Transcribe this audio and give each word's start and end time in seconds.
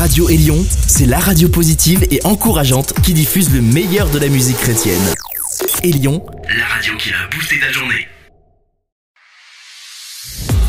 Radio 0.00 0.30
Élion, 0.30 0.64
c'est 0.86 1.04
la 1.04 1.18
radio 1.18 1.50
positive 1.50 2.06
et 2.10 2.20
encourageante 2.24 2.94
qui 3.02 3.12
diffuse 3.12 3.52
le 3.52 3.60
meilleur 3.60 4.08
de 4.08 4.18
la 4.18 4.28
musique 4.28 4.56
chrétienne. 4.56 4.98
Élion, 5.82 6.24
la 6.56 6.64
radio 6.64 6.96
qui 6.96 7.10
a 7.10 7.28
boosté 7.30 7.60
ta 7.60 7.70
journée. 7.70 8.08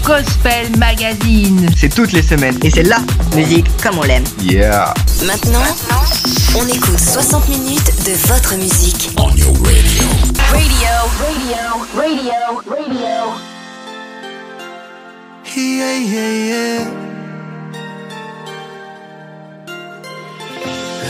Gospel 0.03 0.77
Magazine. 0.77 1.65
C'est 1.77 1.95
toutes 1.95 2.11
les 2.11 2.23
semaines 2.23 2.59
et 2.61 2.69
c'est 2.69 2.83
la 2.83 2.99
musique 3.33 3.67
comme 3.81 3.99
on 3.99 4.03
l'aime. 4.03 4.25
Yeah. 4.41 4.93
Maintenant, 5.25 5.63
on 6.57 6.67
écoute 6.67 6.99
60 6.99 7.47
minutes 7.47 8.03
de 8.05 8.11
votre 8.27 8.57
musique. 8.57 9.11
On 9.15 9.33
your 9.37 9.53
radio. 9.63 10.03
Radio, 10.51 10.89
radio, 11.21 11.87
radio, 11.95 12.61
radio. 12.67 13.31
Yeah, 15.55 15.99
yeah, 15.99 16.79
yeah. 16.81 17.10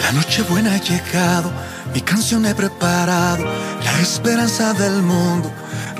La 0.01 0.11
noche 0.11 0.43
buena 0.43 0.73
ha 0.73 0.77
llegado, 0.77 1.51
mi 1.93 2.01
canción 2.01 2.45
he 2.45 2.53
preparado, 2.53 3.45
la 3.83 3.99
esperanza 4.01 4.73
del 4.73 5.01
mundo 5.01 5.51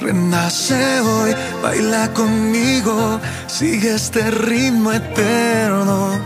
renace 0.01 0.99
hoy, 1.01 1.35
baila 1.61 2.11
conmigo, 2.13 3.19
sigue 3.47 3.93
este 3.95 4.31
ritmo 4.31 4.91
eterno 4.91 6.19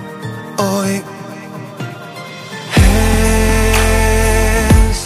hoy. 0.58 1.04
Es 4.90 5.04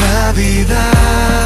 Navidad. 0.00 1.43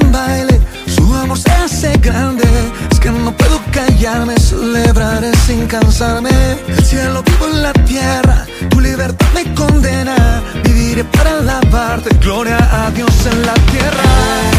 En 0.00 0.12
baile, 0.12 0.60
su 0.86 1.14
amor 1.14 1.38
se 1.38 1.50
hace 1.50 1.96
grande. 1.98 2.44
Es 2.90 3.00
que 3.00 3.10
no 3.10 3.32
puedo 3.36 3.60
callarme, 3.72 4.38
celebraré 4.38 5.32
sin 5.46 5.66
cansarme. 5.66 6.30
El 6.68 6.84
cielo 6.84 7.22
vivo 7.22 7.46
en 7.52 7.62
la 7.62 7.72
tierra, 7.72 8.46
tu 8.70 8.80
libertad 8.80 9.26
me 9.34 9.54
condena. 9.54 10.42
Viviré 10.64 11.04
para 11.04 11.38
alabarte, 11.38 12.10
gloria 12.20 12.58
a 12.72 12.90
Dios 12.90 13.14
en 13.26 13.46
la 13.46 13.54
tierra. 13.72 14.55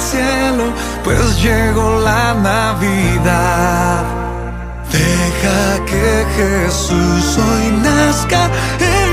Cielo, 0.00 0.64
pues 1.04 1.42
llegó 1.42 2.00
la 2.00 2.34
Navidad. 2.34 4.04
Deja 4.92 5.84
que 5.86 6.26
Jesús 6.36 7.38
hoy 7.38 7.66
nazca 7.82 8.50
en 8.80 9.05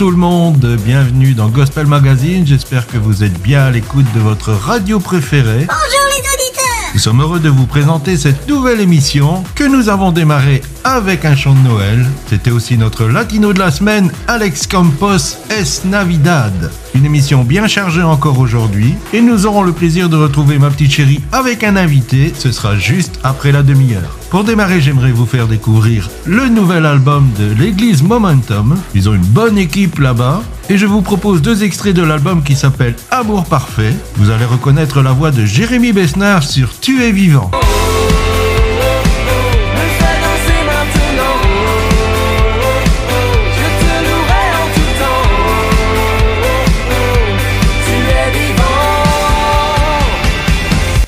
tout 0.00 0.10
le 0.10 0.16
monde, 0.16 0.78
bienvenue 0.82 1.34
dans 1.34 1.50
Gospel 1.50 1.86
Magazine, 1.86 2.46
j'espère 2.46 2.86
que 2.86 2.96
vous 2.96 3.22
êtes 3.22 3.38
bien 3.42 3.66
à 3.66 3.70
l'écoute 3.70 4.06
de 4.14 4.20
votre 4.20 4.50
radio 4.50 4.98
préférée. 4.98 5.66
Bonjour 5.68 6.06
les 6.08 6.20
auditeurs. 6.20 6.49
Nous 6.92 6.98
sommes 6.98 7.20
heureux 7.20 7.38
de 7.38 7.48
vous 7.48 7.66
présenter 7.66 8.16
cette 8.16 8.48
nouvelle 8.48 8.80
émission 8.80 9.44
que 9.54 9.62
nous 9.62 9.88
avons 9.88 10.10
démarrée 10.10 10.60
avec 10.82 11.24
un 11.24 11.36
chant 11.36 11.54
de 11.54 11.60
Noël. 11.60 12.04
C'était 12.26 12.50
aussi 12.50 12.76
notre 12.76 13.04
latino 13.04 13.52
de 13.52 13.60
la 13.60 13.70
semaine, 13.70 14.10
Alex 14.26 14.66
Campos 14.66 15.36
Es 15.50 15.86
Navidad. 15.86 16.72
Une 16.96 17.04
émission 17.04 17.44
bien 17.44 17.68
chargée 17.68 18.02
encore 18.02 18.40
aujourd'hui 18.40 18.94
et 19.12 19.20
nous 19.20 19.46
aurons 19.46 19.62
le 19.62 19.72
plaisir 19.72 20.08
de 20.08 20.16
retrouver 20.16 20.58
ma 20.58 20.70
petite 20.70 20.90
chérie 20.90 21.20
avec 21.30 21.62
un 21.62 21.76
invité, 21.76 22.32
ce 22.36 22.50
sera 22.50 22.76
juste 22.76 23.20
après 23.22 23.52
la 23.52 23.62
demi-heure. 23.62 24.16
Pour 24.28 24.42
démarrer, 24.42 24.80
j'aimerais 24.80 25.12
vous 25.12 25.26
faire 25.26 25.46
découvrir 25.46 26.10
le 26.26 26.48
nouvel 26.48 26.86
album 26.86 27.28
de 27.38 27.52
l'église 27.54 28.02
Momentum. 28.02 28.76
Ils 28.94 29.08
ont 29.08 29.14
une 29.14 29.20
bonne 29.22 29.58
équipe 29.58 30.00
là-bas. 30.00 30.42
Et 30.70 30.78
je 30.78 30.86
vous 30.86 31.02
propose 31.02 31.42
deux 31.42 31.64
extraits 31.64 31.96
de 31.96 32.02
l'album 32.02 32.44
qui 32.44 32.54
s'appelle 32.54 32.94
Amour 33.10 33.44
Parfait. 33.44 33.92
Vous 34.14 34.30
allez 34.30 34.44
reconnaître 34.44 35.02
la 35.02 35.10
voix 35.10 35.32
de 35.32 35.44
Jérémy 35.44 35.92
Besnard 35.92 36.44
sur 36.44 36.78
Tu 36.78 37.02
es 37.02 37.10
vivant. 37.10 37.50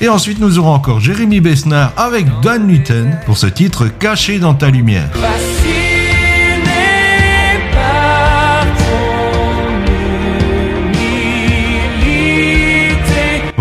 Et 0.01 0.09
ensuite, 0.09 0.41
nous 0.41 0.59
aurons 0.59 0.73
encore 0.73 0.99
Jérémy 0.99 1.39
Besnard 1.39 1.93
avec 1.95 2.25
Dan 2.41 2.67
Newton 2.67 3.17
pour 3.25 3.37
ce 3.37 3.47
titre 3.47 3.87
Caché 3.87 4.39
dans 4.39 4.55
ta 4.55 4.69
lumière. 4.69 5.09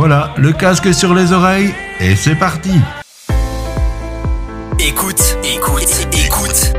Voilà, 0.04 0.34
le 0.36 0.50
casque 0.50 0.92
sur 0.92 1.14
les 1.14 1.32
oreilles 1.32 1.72
et 2.00 2.16
c'est 2.16 2.34
parti. 2.34 2.72
Écoute, 4.80 5.38
écoute, 5.44 6.08
écoute. 6.12 6.72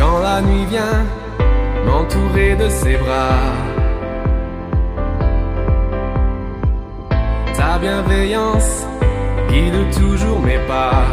Quand 0.00 0.18
la 0.18 0.40
nuit 0.40 0.66
vient 0.66 1.06
m'entourer 1.86 2.56
de 2.56 2.68
ses 2.68 2.96
bras, 2.96 3.38
ta 7.54 7.78
bienveillance 7.78 8.87
guide 9.48 9.90
toujours 9.90 10.40
mes 10.40 10.58
pas. 10.66 11.04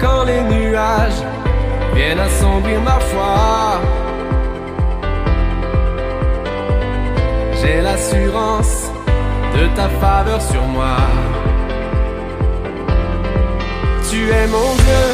Quand 0.00 0.24
les 0.24 0.42
nuages 0.42 1.22
viennent 1.94 2.20
assombrir 2.20 2.80
ma 2.80 2.98
foi, 3.10 3.80
j'ai 7.60 7.80
l'assurance 7.80 8.90
de 9.56 9.66
ta 9.76 9.88
faveur 10.00 10.40
sur 10.40 10.64
moi. 10.76 10.96
Tu 14.08 14.28
es 14.28 14.46
mon 14.48 14.70
Dieu, 14.84 15.04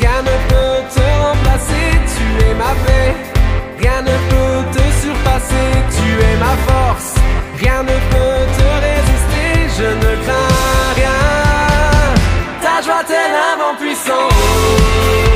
rien 0.00 0.20
ne 0.30 0.36
peut 0.50 0.80
te 0.94 1.06
remplacer, 1.26 1.88
tu 2.14 2.24
es 2.46 2.54
ma 2.54 2.72
paix, 2.84 3.10
rien 3.80 4.02
ne 4.02 4.16
peut 4.30 4.60
te 4.74 4.84
surpasser, 5.02 5.68
tu 5.96 6.08
es 6.28 6.36
ma 6.44 6.54
force. 6.66 7.17
Rien 7.60 7.82
ne 7.82 7.88
peut 7.88 8.46
te 8.56 8.68
résister, 8.86 9.68
je 9.78 9.84
ne 9.84 10.22
crains 10.22 10.94
rien. 10.94 11.10
Ta 12.62 12.82
joie 12.82 13.02
t'est 13.04 13.28
l'avant 13.32 13.74
puissant. 13.76 15.27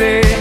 say 0.00 0.39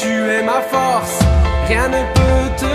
tu 0.00 0.30
es 0.30 0.42
ma 0.42 0.60
force, 0.62 1.18
rien 1.68 1.88
ne 1.88 2.02
peut 2.14 2.48
te 2.56 2.71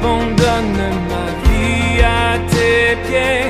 j'abandonne 0.00 0.82
ma 1.10 1.26
vie 1.44 2.02
à 2.02 2.38
tes 2.50 2.96
pieds. 3.06 3.46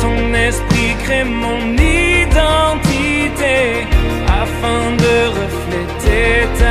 Ton 0.00 0.34
esprit 0.34 0.94
crée 1.04 1.24
mon 1.24 1.62
identité 1.76 3.56
afin 4.42 4.82
de 5.04 5.14
refléter 5.40 6.46
ta 6.58 6.63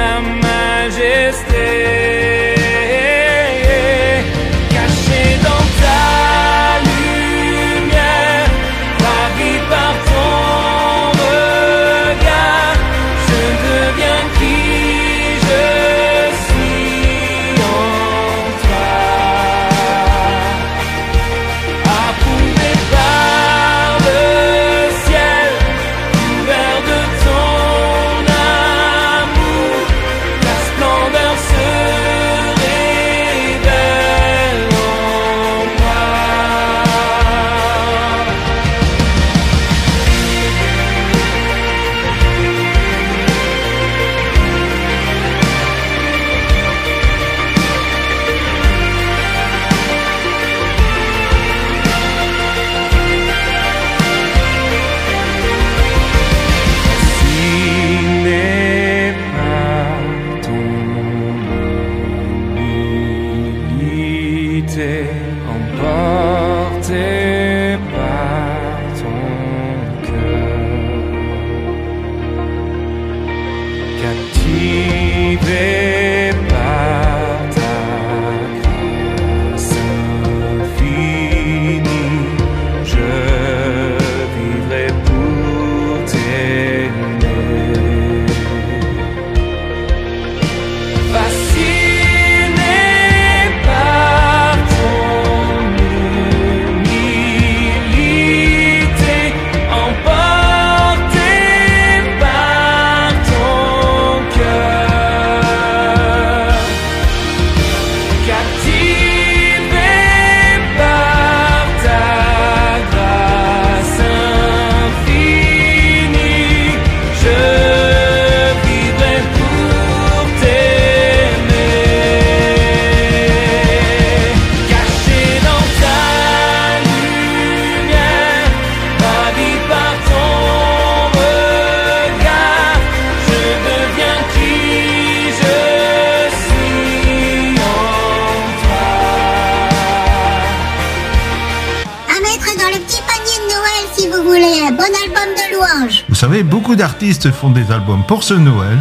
beaucoup 146.73 146.87
d'artistes 146.87 147.29
font 147.29 147.51
des 147.51 147.71
albums 147.71 148.01
pour 148.07 148.23
ce 148.23 148.33
Noël. 148.33 148.79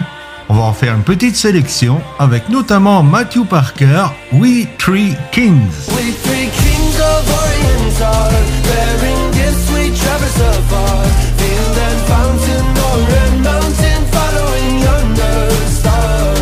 On 0.48 0.54
va 0.54 0.62
en 0.62 0.72
faire 0.72 0.94
une 0.94 1.02
petite 1.02 1.36
sélection 1.36 2.00
avec 2.18 2.48
notamment 2.48 3.02
Matthew 3.02 3.44
Parker, 3.44 4.06
We 4.32 4.66
Three 4.78 5.14
Kings. 5.30 5.68
We 5.88 6.14
three 6.22 6.48
kings 6.48 6.96
of 6.98 7.28
Orient 7.28 8.00
are 8.02 8.30
bearing 8.64 9.30
gifts 9.32 9.70
we 9.74 9.90
traverse 9.94 10.40
afar. 10.40 11.04
Field 11.36 11.78
and 11.86 12.00
fountain, 12.08 12.64
or 12.88 12.98
mountain, 13.42 14.02
following 14.10 14.80
yonder 14.80 15.50
star. 15.68 16.34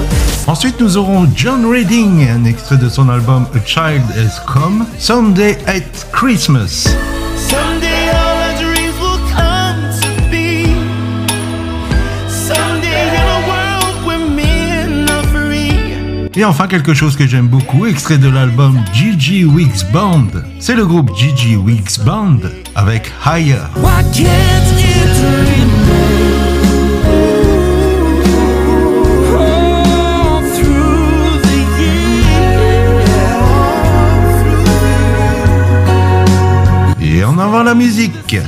Ensuite, 0.46 0.80
nous 0.80 0.96
aurons 0.98 1.28
John 1.34 1.66
Reading, 1.68 2.28
un 2.28 2.44
extrait 2.44 2.76
de 2.76 2.88
son 2.88 3.08
album 3.08 3.46
A 3.54 3.66
Child 3.66 4.04
Has 4.16 4.40
Come, 4.46 4.86
Someday 4.98 5.58
at 5.66 6.06
Christmas. 6.12 6.86
Et 16.40 16.44
enfin, 16.46 16.68
quelque 16.68 16.94
chose 16.94 17.18
que 17.18 17.26
j'aime 17.26 17.48
beaucoup, 17.48 17.84
extrait 17.84 18.16
de 18.16 18.30
l'album 18.30 18.82
Gigi 18.94 19.44
Weeks 19.44 19.92
Band. 19.92 20.28
C'est 20.58 20.74
le 20.74 20.86
groupe 20.86 21.14
Gigi 21.14 21.54
Weeks 21.54 22.02
Band 22.02 22.38
avec 22.74 23.12
Higher. 23.26 23.58
Et 37.02 37.22
en 37.22 37.38
avant 37.38 37.62
la 37.62 37.74
musique. 37.74 38.38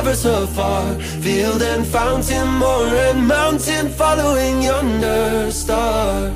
We 0.00 0.06
traverse 0.06 0.24
afar. 0.24 0.94
Field 1.22 1.62
and 1.62 1.86
fountain, 1.86 2.48
moor 2.58 2.86
and 2.86 3.26
mountain, 3.26 3.88
following 3.88 4.62
yonder 4.62 5.50
star. 5.50 6.30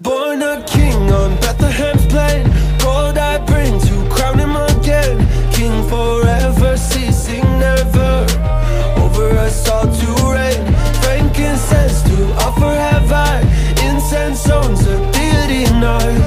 Born 0.00 0.42
a 0.42 0.62
king 0.66 1.10
on 1.12 1.36
Bethlehem's 1.40 2.06
plain, 2.06 2.44
gold 2.78 3.16
I 3.16 3.38
bring 3.46 3.80
to 3.80 4.14
crown 4.14 4.38
him 4.38 4.56
again. 4.56 5.16
King 5.52 5.88
forever, 5.88 6.76
ceasing 6.76 7.48
never. 7.58 8.26
Over 9.00 9.28
us 9.38 9.68
all 9.68 9.86
to 10.00 10.10
reign, 10.34 10.64
frankincense 11.02 12.02
to 12.02 12.16
offer 12.44 12.74
have 12.88 13.10
I. 13.10 13.40
Incense 13.88 14.50
owns 14.50 14.86
a 14.86 14.96
deity 15.12 15.64
night, 15.80 16.20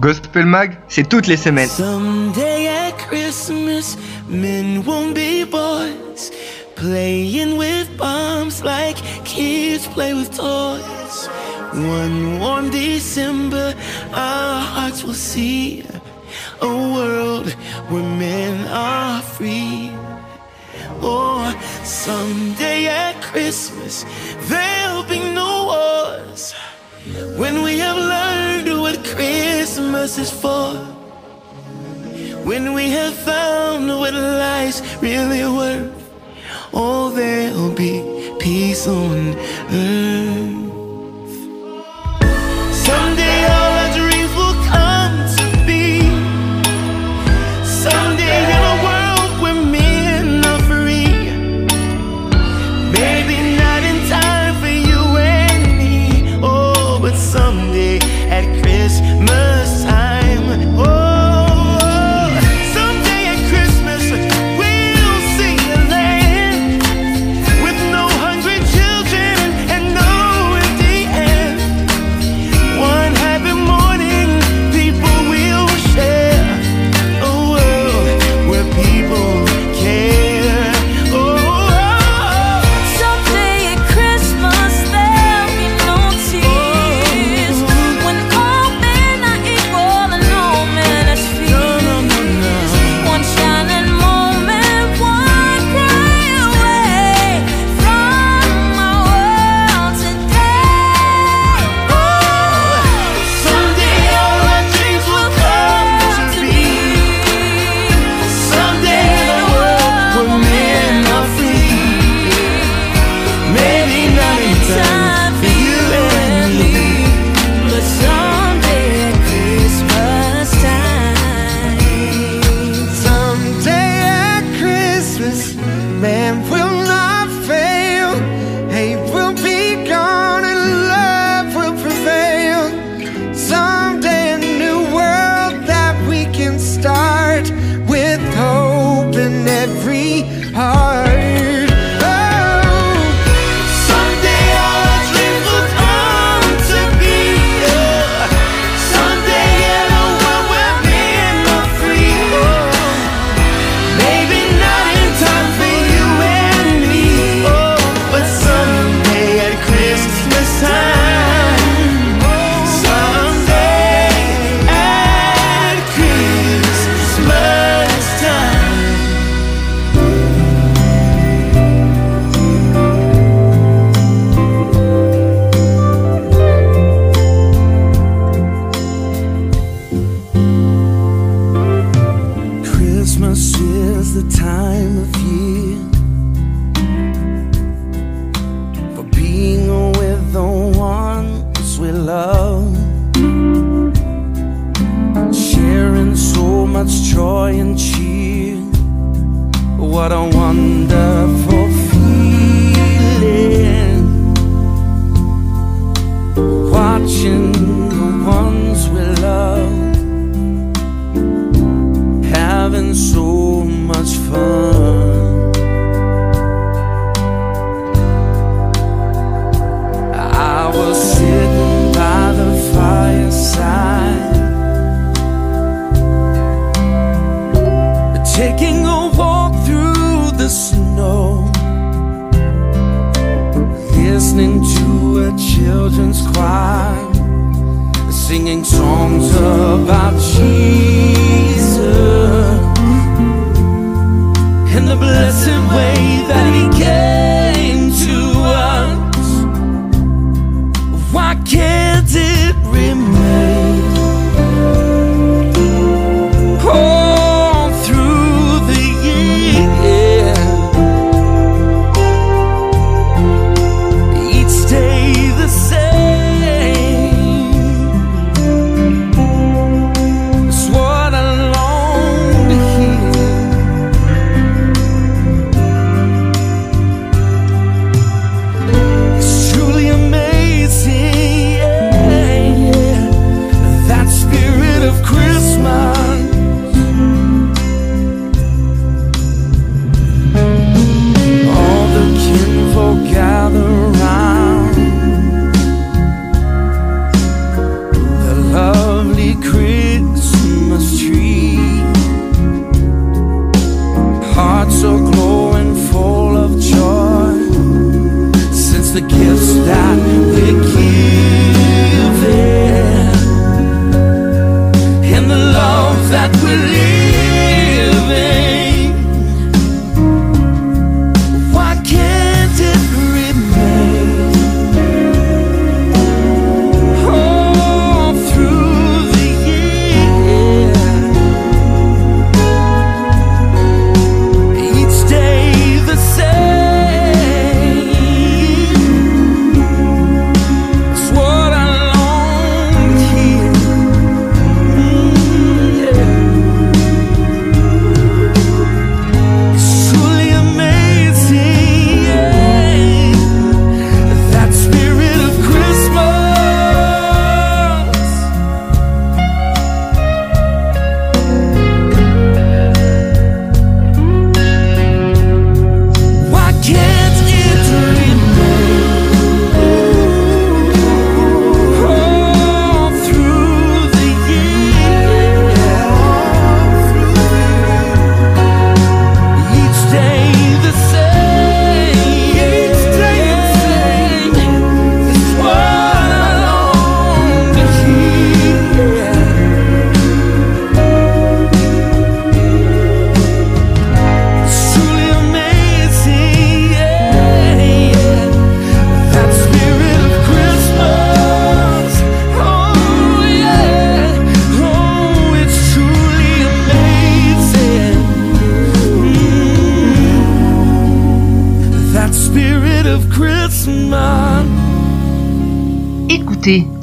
Gospel 0.00 0.46
Mag, 0.46 0.76
c'est 0.88 1.08
toutes 1.08 1.28
les 1.28 1.36
semaines. 1.36 1.68
Someday 1.68 2.66
at 2.66 2.92
Christmas, 3.08 3.96
men 4.28 4.82
won't 4.84 5.14
be 5.14 5.44
boys, 5.44 6.32
playing 6.74 7.56
with 7.56 7.88
bombs 7.96 8.64
like 8.64 8.96
kids 9.24 9.86
play 9.86 10.12
with 10.12 10.36
toys. 10.36 11.28
One 11.72 12.40
warm 12.40 12.70
December, 12.70 13.74
our 14.12 14.60
hearts 14.60 15.04
will 15.04 15.14
see 15.14 15.84
a 16.60 16.66
world 16.66 17.48
where 17.90 18.02
men 18.02 18.66
are 18.68 19.22
free. 19.22 19.92
Or 21.00 21.52
someday 21.84 22.88
at 22.88 23.22
Christmas, 23.22 24.04
there'll 24.48 25.04
be 25.04 25.20
no 25.32 25.66
wars 25.66 26.54
when 27.38 27.62
we 27.62 27.78
have 27.78 27.96
learned 27.96 28.43
what 28.84 29.02
Christmas 29.02 30.18
is 30.18 30.30
for. 30.30 30.74
When 32.44 32.74
we 32.74 32.90
have 32.90 33.14
found 33.14 33.88
what 33.88 34.12
life's 34.12 34.82
really 35.00 35.42
worth, 35.42 36.10
oh, 36.74 37.08
there'll 37.08 37.72
be 37.72 37.94
peace 38.38 38.86
on 38.86 39.20
earth. 39.70 40.68
Someday 42.86 43.38
all 43.56 43.83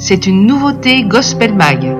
C'est 0.04 0.26
une 0.26 0.48
nouveauté 0.48 1.04
Gospel 1.04 1.54
Mag. 1.54 1.96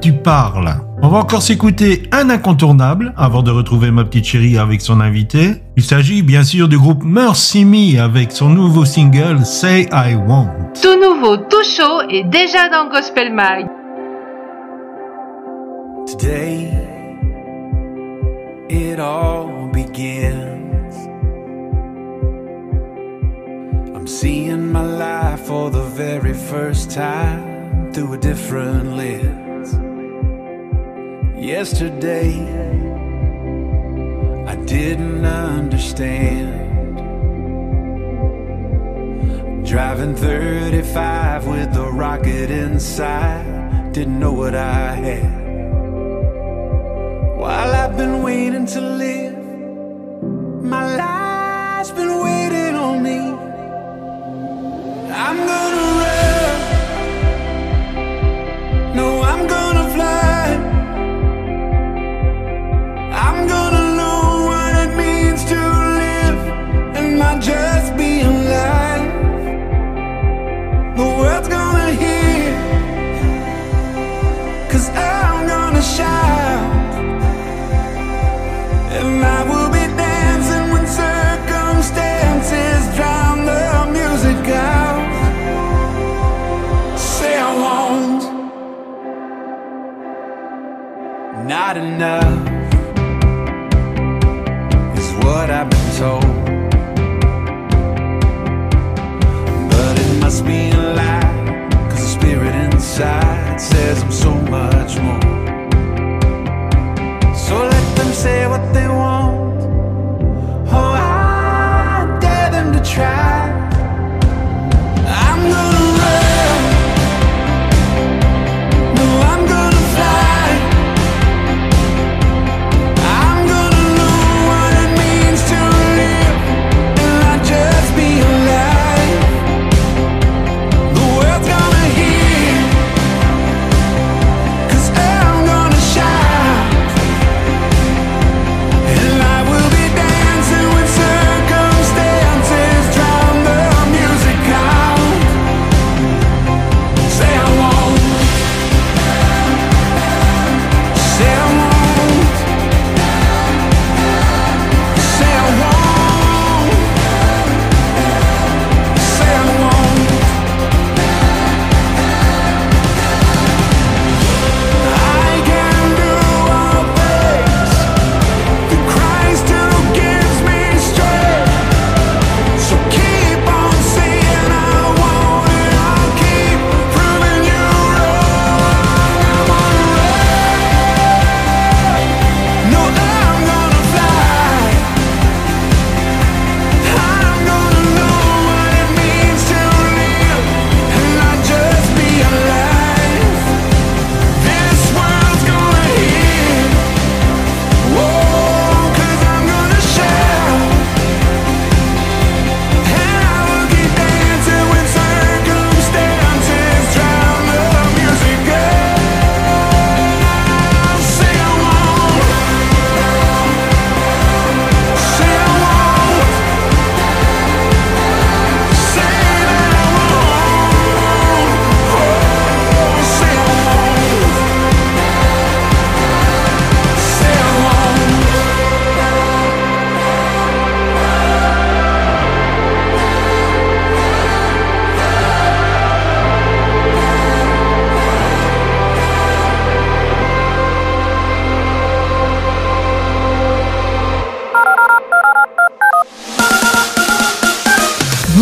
tu 0.00 0.12
parles. 0.12 0.74
On 1.02 1.08
va 1.08 1.18
encore 1.18 1.42
s'écouter 1.42 2.02
un 2.12 2.30
incontournable 2.30 3.14
avant 3.16 3.42
de 3.42 3.50
retrouver 3.50 3.90
ma 3.90 4.04
petite 4.04 4.26
chérie 4.26 4.58
avec 4.58 4.80
son 4.80 5.00
invité. 5.00 5.54
Il 5.76 5.82
s'agit 5.82 6.22
bien 6.22 6.42
sûr 6.42 6.68
du 6.68 6.78
groupe 6.78 7.02
Mercy 7.04 7.64
Me 7.64 8.00
avec 8.00 8.32
son 8.32 8.48
nouveau 8.48 8.84
single 8.84 9.44
Say 9.44 9.88
I 9.92 10.14
Want. 10.14 10.48
Tout 10.82 10.98
nouveau, 11.00 11.36
tout 11.36 11.64
chaud 11.64 12.02
et 12.08 12.24
déjà 12.24 12.68
dans 12.68 12.90
Gospel 12.90 13.32
Mag. 13.32 13.66
Today, 16.06 16.70
it 18.68 18.98
all 18.98 19.70
begins. 19.72 21.08
I'm 23.94 24.06
seeing 24.06 24.72
my 24.72 24.82
life 24.82 25.40
for 25.46 25.70
the 25.70 25.84
very 25.94 26.34
first 26.34 26.90
time 26.90 27.92
through 27.92 28.14
a 28.14 28.18
different 28.18 28.96
lens. 28.96 29.39
Yesterday, 31.40 32.36
I 34.46 34.56
didn't 34.66 35.24
understand. 35.24 36.98
Driving 39.66 40.14
35 40.14 41.46
with 41.46 41.74
a 41.78 41.90
rocket 41.92 42.50
inside, 42.50 43.90
didn't 43.94 44.20
know 44.20 44.34
what 44.34 44.54
I 44.54 44.92
had. 44.92 45.40
While 47.38 47.74
I've 47.74 47.96
been 47.96 48.22
waiting 48.22 48.66
to 48.66 48.80
live, 48.82 49.38
my 50.62 50.94
life's 50.94 51.90
been 51.90 52.22
waiting 52.22 52.74
on 52.74 53.02
me. 53.02 53.18
I'm 55.10 55.36
gonna. 55.38 55.99
Quite 91.72 91.84
enough, 91.84 92.48
is 94.98 95.12
what 95.24 95.50
I've 95.50 95.70
been 95.70 95.90
told. 95.98 96.24
But 99.70 99.98
it 100.00 100.20
must 100.20 100.44
be 100.44 100.70
a 100.70 100.94
lie, 100.98 101.88
cause 101.88 102.02
the 102.02 102.08
spirit 102.18 102.54
inside 102.56 103.60
says 103.60 104.02
I'm 104.02 104.10
so 104.10 104.34
much 104.56 104.98
more. 104.98 105.20
So 107.36 107.54
let 107.74 107.96
them 107.96 108.12
say 108.14 108.48
what 108.48 108.74
they 108.74 108.88
want. 108.88 109.29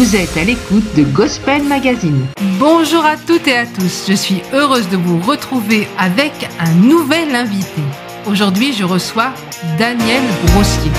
Vous 0.08 0.16
êtes 0.16 0.38
à 0.38 0.44
l'écoute 0.44 0.94
de 0.96 1.02
Gospel 1.02 1.64
Magazine. 1.64 2.24
Bonjour 2.58 3.04
à 3.04 3.18
toutes 3.18 3.46
et 3.46 3.54
à 3.58 3.66
tous, 3.66 4.06
je 4.08 4.14
suis 4.14 4.40
heureuse 4.54 4.88
de 4.88 4.96
vous 4.96 5.18
retrouver 5.18 5.86
avec 5.98 6.32
un 6.58 6.72
nouvel 6.72 7.34
invité. 7.34 7.82
Aujourd'hui, 8.26 8.72
je 8.72 8.84
reçois 8.84 9.34
Daniel 9.78 10.22
Brossier. 10.46 10.90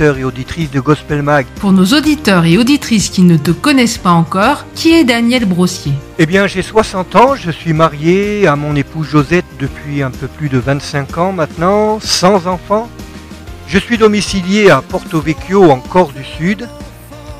Auditeurs 0.00 0.18
et 0.18 0.24
auditrices 0.24 0.70
de 0.70 0.80
Gospel 0.80 1.22
Mag. 1.22 1.44
Pour 1.56 1.72
nos 1.72 1.84
auditeurs 1.84 2.46
et 2.46 2.56
auditrices 2.56 3.10
qui 3.10 3.20
ne 3.20 3.36
te 3.36 3.50
connaissent 3.50 3.98
pas 3.98 4.12
encore, 4.12 4.64
qui 4.74 4.94
est 4.94 5.04
Daniel 5.04 5.44
Brossier? 5.44 5.92
Eh 6.18 6.24
bien, 6.24 6.46
j'ai 6.46 6.62
60 6.62 7.16
ans, 7.16 7.34
je 7.34 7.50
suis 7.50 7.74
marié 7.74 8.46
à 8.46 8.56
mon 8.56 8.76
épouse 8.76 9.08
Josette 9.08 9.44
depuis 9.58 10.02
un 10.02 10.10
peu 10.10 10.26
plus 10.26 10.48
de 10.48 10.56
25 10.56 11.18
ans 11.18 11.32
maintenant, 11.32 11.98
sans 12.00 12.46
enfants. 12.46 12.88
Je 13.68 13.78
suis 13.78 13.98
domicilié 13.98 14.70
à 14.70 14.80
Porto 14.80 15.20
Vecchio 15.20 15.70
en 15.70 15.80
Corse 15.80 16.14
du 16.14 16.24
Sud 16.24 16.66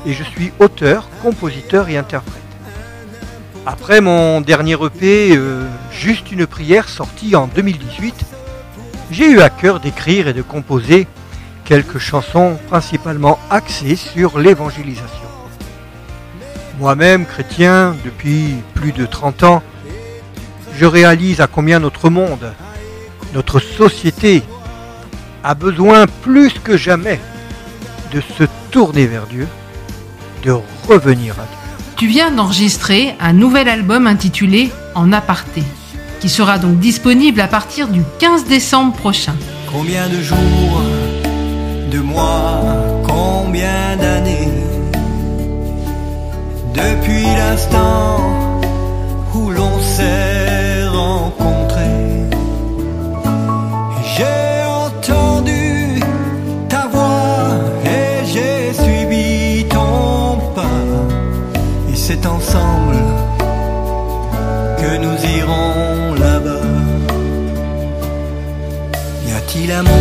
et 0.05 0.13
je 0.13 0.23
suis 0.23 0.51
auteur, 0.59 1.09
compositeur 1.23 1.89
et 1.89 1.97
interprète. 1.97 2.35
Après 3.65 4.01
mon 4.01 4.39
dernier 4.39 4.73
EP, 4.73 5.35
euh, 5.35 5.65
Juste 5.91 6.31
une 6.31 6.45
prière, 6.45 6.89
sorti 6.89 7.35
en 7.35 7.47
2018, 7.47 8.15
j'ai 9.09 9.31
eu 9.31 9.39
à 9.39 9.49
cœur 9.49 9.79
d'écrire 9.79 10.27
et 10.27 10.33
de 10.33 10.41
composer 10.41 11.07
quelques 11.65 11.99
chansons 11.99 12.57
principalement 12.67 13.39
axées 13.49 13.95
sur 13.95 14.39
l'évangélisation. 14.39 15.29
Moi-même, 16.79 17.25
chrétien, 17.25 17.95
depuis 18.03 18.55
plus 18.73 18.91
de 18.91 19.05
30 19.05 19.43
ans, 19.43 19.63
je 20.77 20.85
réalise 20.85 21.41
à 21.41 21.47
combien 21.47 21.79
notre 21.79 22.09
monde, 22.09 22.53
notre 23.33 23.59
société 23.59 24.41
a 25.43 25.53
besoin 25.53 26.07
plus 26.23 26.53
que 26.53 26.77
jamais 26.77 27.19
de 28.11 28.21
se 28.37 28.43
tourner 28.71 29.05
vers 29.05 29.27
Dieu, 29.27 29.47
de 30.43 30.55
revenir 30.87 31.33
à 31.33 31.43
Dieu. 31.43 31.95
Tu 31.97 32.07
viens 32.07 32.31
d'enregistrer 32.31 33.15
un 33.19 33.33
nouvel 33.33 33.69
album 33.69 34.07
intitulé 34.07 34.71
En 34.95 35.13
aparté, 35.13 35.63
qui 36.19 36.29
sera 36.29 36.57
donc 36.57 36.79
disponible 36.79 37.41
à 37.41 37.47
partir 37.47 37.87
du 37.87 38.01
15 38.19 38.45
décembre 38.45 38.93
prochain. 38.93 39.35
Combien 39.71 40.09
de 40.09 40.19
jours, 40.21 40.81
de 41.91 41.99
mois, 41.99 42.61
combien 43.03 43.97
d'années 43.97 44.53
Depuis 46.73 47.25
l'instant 47.39 48.21
où 49.35 49.49
l'on 49.57 49.75
s'est 49.95 50.87
rencontré. 50.87 51.91
J'ai 54.13 54.51
entendu 54.85 55.99
ta 56.69 56.83
voix 56.93 57.47
et 57.95 58.25
j'ai 58.31 58.73
suivi 58.83 59.65
ton 59.65 60.37
pas. 60.55 60.85
Et 61.91 61.95
c'est 62.05 62.25
ensemble 62.25 63.01
que 64.79 64.91
nous 65.03 65.17
irons 65.39 66.13
là-bas. 66.23 66.67
Y 69.27 69.31
a-t-il 69.39 69.71
un 69.79 69.83
mot, 69.83 70.00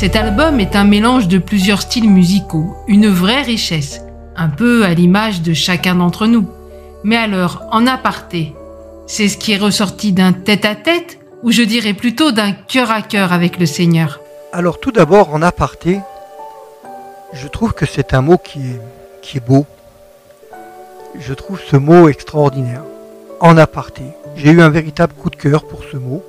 Cet 0.00 0.16
album 0.16 0.60
est 0.60 0.76
un 0.76 0.84
mélange 0.84 1.28
de 1.28 1.36
plusieurs 1.36 1.82
styles 1.82 2.08
musicaux, 2.08 2.74
une 2.88 3.08
vraie 3.08 3.42
richesse, 3.42 4.00
un 4.34 4.48
peu 4.48 4.86
à 4.86 4.94
l'image 4.94 5.42
de 5.42 5.52
chacun 5.52 5.96
d'entre 5.96 6.26
nous. 6.26 6.48
Mais 7.04 7.18
alors, 7.18 7.64
en 7.70 7.86
aparté, 7.86 8.54
c'est 9.06 9.28
ce 9.28 9.36
qui 9.36 9.52
est 9.52 9.58
ressorti 9.58 10.12
d'un 10.12 10.32
tête-à-tête 10.32 11.18
ou 11.42 11.52
je 11.52 11.60
dirais 11.60 11.92
plutôt 11.92 12.32
d'un 12.32 12.52
cœur 12.52 12.90
à 12.90 13.02
cœur 13.02 13.34
avec 13.34 13.58
le 13.58 13.66
Seigneur? 13.66 14.22
Alors 14.54 14.80
tout 14.80 14.90
d'abord, 14.90 15.34
en 15.34 15.42
aparté, 15.42 16.00
je 17.34 17.46
trouve 17.46 17.74
que 17.74 17.84
c'est 17.84 18.14
un 18.14 18.22
mot 18.22 18.38
qui 18.38 18.60
est, 19.34 19.46
beau. 19.46 19.66
Je 21.18 21.34
trouve 21.34 21.60
ce 21.70 21.76
mot 21.76 22.08
extraordinaire. 22.08 22.84
En 23.38 23.58
aparté. 23.58 24.04
J'ai 24.34 24.50
eu 24.50 24.62
un 24.62 24.70
véritable 24.70 25.12
coup 25.12 25.28
de 25.28 25.36
cœur 25.36 25.68
pour 25.68 25.82
ce 25.92 25.98
mot. 25.98 26.24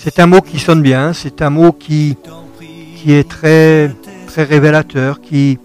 C'est 0.00 0.20
un 0.20 0.26
mot 0.26 0.40
qui 0.40 0.60
sonne 0.60 0.80
bien, 0.80 1.12
c'est 1.12 1.42
un 1.42 1.50
mot 1.50 1.72
qui, 1.72 2.16
est 3.04 3.28
très, 3.28 3.90
très 4.28 4.44
révélateur, 4.44 5.20
qui, 5.20 5.58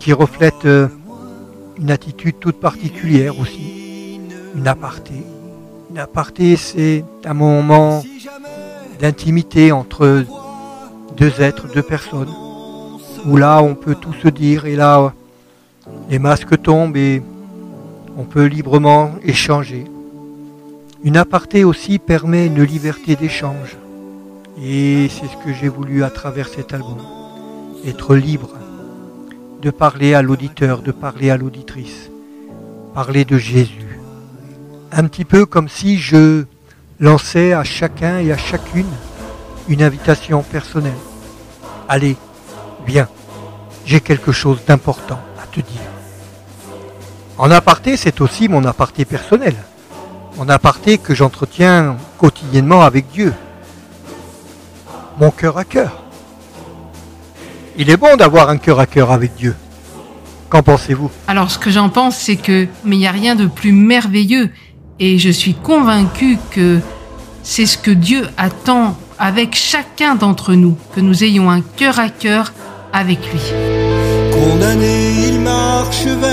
qui 0.00 0.12
reflète 0.12 0.64
euh, 0.64 0.88
une 1.78 1.92
attitude 1.92 2.40
toute 2.40 2.58
particulière 2.58 3.38
aussi. 3.38 4.18
Une 4.56 4.66
aparté. 4.66 5.14
Une 5.92 5.98
aparté, 5.98 6.56
c'est 6.56 7.04
un 7.24 7.34
moment 7.34 8.02
d'intimité 8.98 9.70
entre 9.70 10.24
deux 11.16 11.40
êtres, 11.40 11.72
deux 11.72 11.84
personnes, 11.84 12.34
où 13.26 13.36
là 13.36 13.62
on 13.62 13.76
peut 13.76 13.94
tout 13.94 14.14
se 14.24 14.26
dire 14.26 14.66
et 14.66 14.74
là 14.74 15.12
les 16.08 16.18
masques 16.18 16.60
tombent 16.60 16.96
et 16.96 17.22
on 18.18 18.24
peut 18.24 18.46
librement 18.46 19.12
échanger. 19.22 19.84
Une 21.02 21.16
aparté 21.16 21.64
aussi 21.64 21.98
permet 21.98 22.46
une 22.46 22.62
liberté 22.62 23.16
d'échange. 23.16 23.78
Et 24.62 25.08
c'est 25.08 25.28
ce 25.28 25.42
que 25.42 25.54
j'ai 25.54 25.68
voulu 25.68 26.04
à 26.04 26.10
travers 26.10 26.46
cet 26.46 26.74
album. 26.74 26.98
Être 27.86 28.14
libre 28.14 28.50
de 29.62 29.70
parler 29.70 30.12
à 30.12 30.20
l'auditeur, 30.20 30.82
de 30.82 30.92
parler 30.92 31.30
à 31.30 31.38
l'auditrice. 31.38 32.10
Parler 32.92 33.24
de 33.24 33.38
Jésus. 33.38 33.98
Un 34.92 35.06
petit 35.06 35.24
peu 35.24 35.46
comme 35.46 35.70
si 35.70 35.96
je 35.96 36.44
lançais 36.98 37.54
à 37.54 37.64
chacun 37.64 38.18
et 38.18 38.30
à 38.30 38.36
chacune 38.36 38.92
une 39.68 39.82
invitation 39.82 40.42
personnelle. 40.42 40.92
Allez, 41.88 42.18
viens, 42.86 43.08
j'ai 43.86 44.02
quelque 44.02 44.32
chose 44.32 44.58
d'important 44.66 45.20
à 45.42 45.46
te 45.46 45.60
dire. 45.60 45.90
En 47.38 47.50
aparté, 47.50 47.96
c'est 47.96 48.20
aussi 48.20 48.50
mon 48.50 48.66
aparté 48.66 49.06
personnel. 49.06 49.54
Mon 50.40 50.48
aparté 50.48 50.96
que 50.96 51.14
j'entretiens 51.14 51.98
quotidiennement 52.16 52.80
avec 52.80 53.10
Dieu. 53.12 53.34
Mon 55.18 55.30
cœur 55.30 55.58
à 55.58 55.64
cœur. 55.64 56.02
Il 57.76 57.90
est 57.90 57.98
bon 57.98 58.16
d'avoir 58.16 58.48
un 58.48 58.56
cœur 58.56 58.80
à 58.80 58.86
cœur 58.86 59.10
avec 59.12 59.34
Dieu. 59.34 59.54
Qu'en 60.48 60.62
pensez-vous? 60.62 61.10
Alors 61.28 61.50
ce 61.50 61.58
que 61.58 61.68
j'en 61.68 61.90
pense, 61.90 62.16
c'est 62.16 62.36
que 62.36 62.66
mais 62.84 62.96
il 62.96 63.00
n'y 63.00 63.06
a 63.06 63.10
rien 63.10 63.34
de 63.36 63.44
plus 63.44 63.72
merveilleux 63.72 64.48
et 64.98 65.18
je 65.18 65.28
suis 65.28 65.52
convaincu 65.52 66.38
que 66.50 66.80
c'est 67.42 67.66
ce 67.66 67.76
que 67.76 67.90
Dieu 67.90 68.26
attend 68.38 68.96
avec 69.18 69.54
chacun 69.54 70.14
d'entre 70.14 70.54
nous, 70.54 70.78
que 70.94 71.00
nous 71.02 71.22
ayons 71.22 71.50
un 71.50 71.60
cœur 71.60 71.98
à 71.98 72.08
cœur 72.08 72.54
avec 72.94 73.18
lui. 73.30 73.42
Condamné, 74.32 75.26
il 75.28 75.40
marche 75.40 76.06
vers 76.06 76.29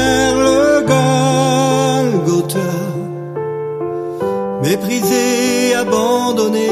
abandonné, 5.82 6.72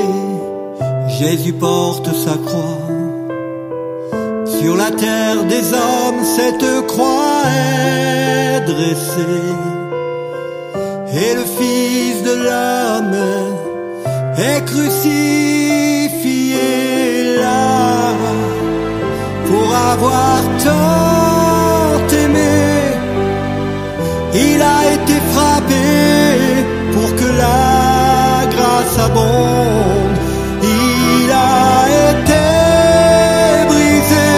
Jésus 1.20 1.54
porte 1.54 2.10
sa 2.14 2.36
croix. 2.46 2.82
Sur 4.46 4.76
la 4.76 4.92
terre 4.92 5.44
des 5.54 5.66
hommes, 5.74 6.24
cette 6.38 6.88
croix 6.88 7.44
est 7.46 8.62
dressée. 8.72 9.50
Et 11.22 11.32
le 11.40 11.46
Fils 11.58 12.24
de 12.30 12.36
l'homme 12.46 13.20
est 14.50 14.62
crucifié 14.66 16.08
là 17.38 18.14
pour 19.48 19.68
avoir 19.94 20.40
tant 20.66 22.16
aimé. 22.24 22.58
Il 24.34 24.62
a 24.62 24.80
été 24.96 25.16
frappé 25.32 26.25
Il 30.64 31.32
a 31.32 31.86
été 32.12 32.46
brisé 33.68 34.32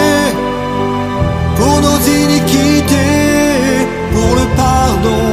pour 1.56 1.80
nos 1.80 2.00
iniquités, 2.00 3.86
pour 4.12 4.34
le 4.34 4.46
pardon 4.56 5.24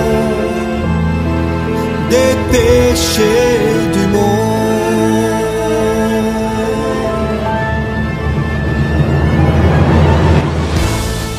des 2.11 2.35
péchés 2.51 3.69
du 3.93 4.05
monde. 4.07 4.25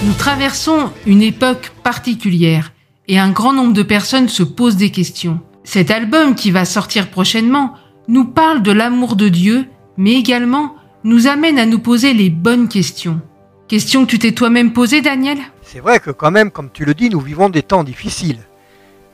Nous 0.03 0.15
traversons 0.15 0.91
une 1.07 1.23
époque 1.23 1.71
particulière 1.85 2.73
et 3.07 3.21
un 3.21 3.31
grand 3.31 3.53
nombre 3.53 3.75
de 3.75 3.85
personnes 3.85 4.29
se 4.29 4.43
posent 4.43 4.77
des 4.77 4.91
questions. 4.91 5.41
Cet 5.67 5.91
album 5.91 6.37
qui 6.37 6.53
va 6.53 6.65
sortir 6.65 7.11
prochainement 7.11 7.75
nous 8.07 8.25
parle 8.25 8.63
de 8.63 8.71
l'amour 8.71 9.17
de 9.17 9.29
Dieu, 9.29 9.67
mais 9.97 10.13
également 10.13 10.77
nous 11.03 11.27
amène 11.27 11.59
à 11.59 11.67
nous 11.67 11.81
poser 11.81 12.15
les 12.15 12.31
bonnes 12.31 12.69
questions. 12.69 13.21
Questions 13.67 14.07
que 14.07 14.11
tu 14.11 14.21
t'es 14.21 14.31
toi-même 14.31 14.73
posées, 14.73 15.01
Daniel? 15.01 15.39
C'est 15.63 15.81
vrai 15.81 15.99
que 15.99 16.13
quand 16.13 16.31
même, 16.31 16.53
comme 16.53 16.71
tu 16.73 16.85
le 16.85 16.95
dis, 16.95 17.11
nous 17.11 17.19
vivons 17.19 17.49
des 17.49 17.65
temps 17.65 17.83
difficiles. 17.83 18.39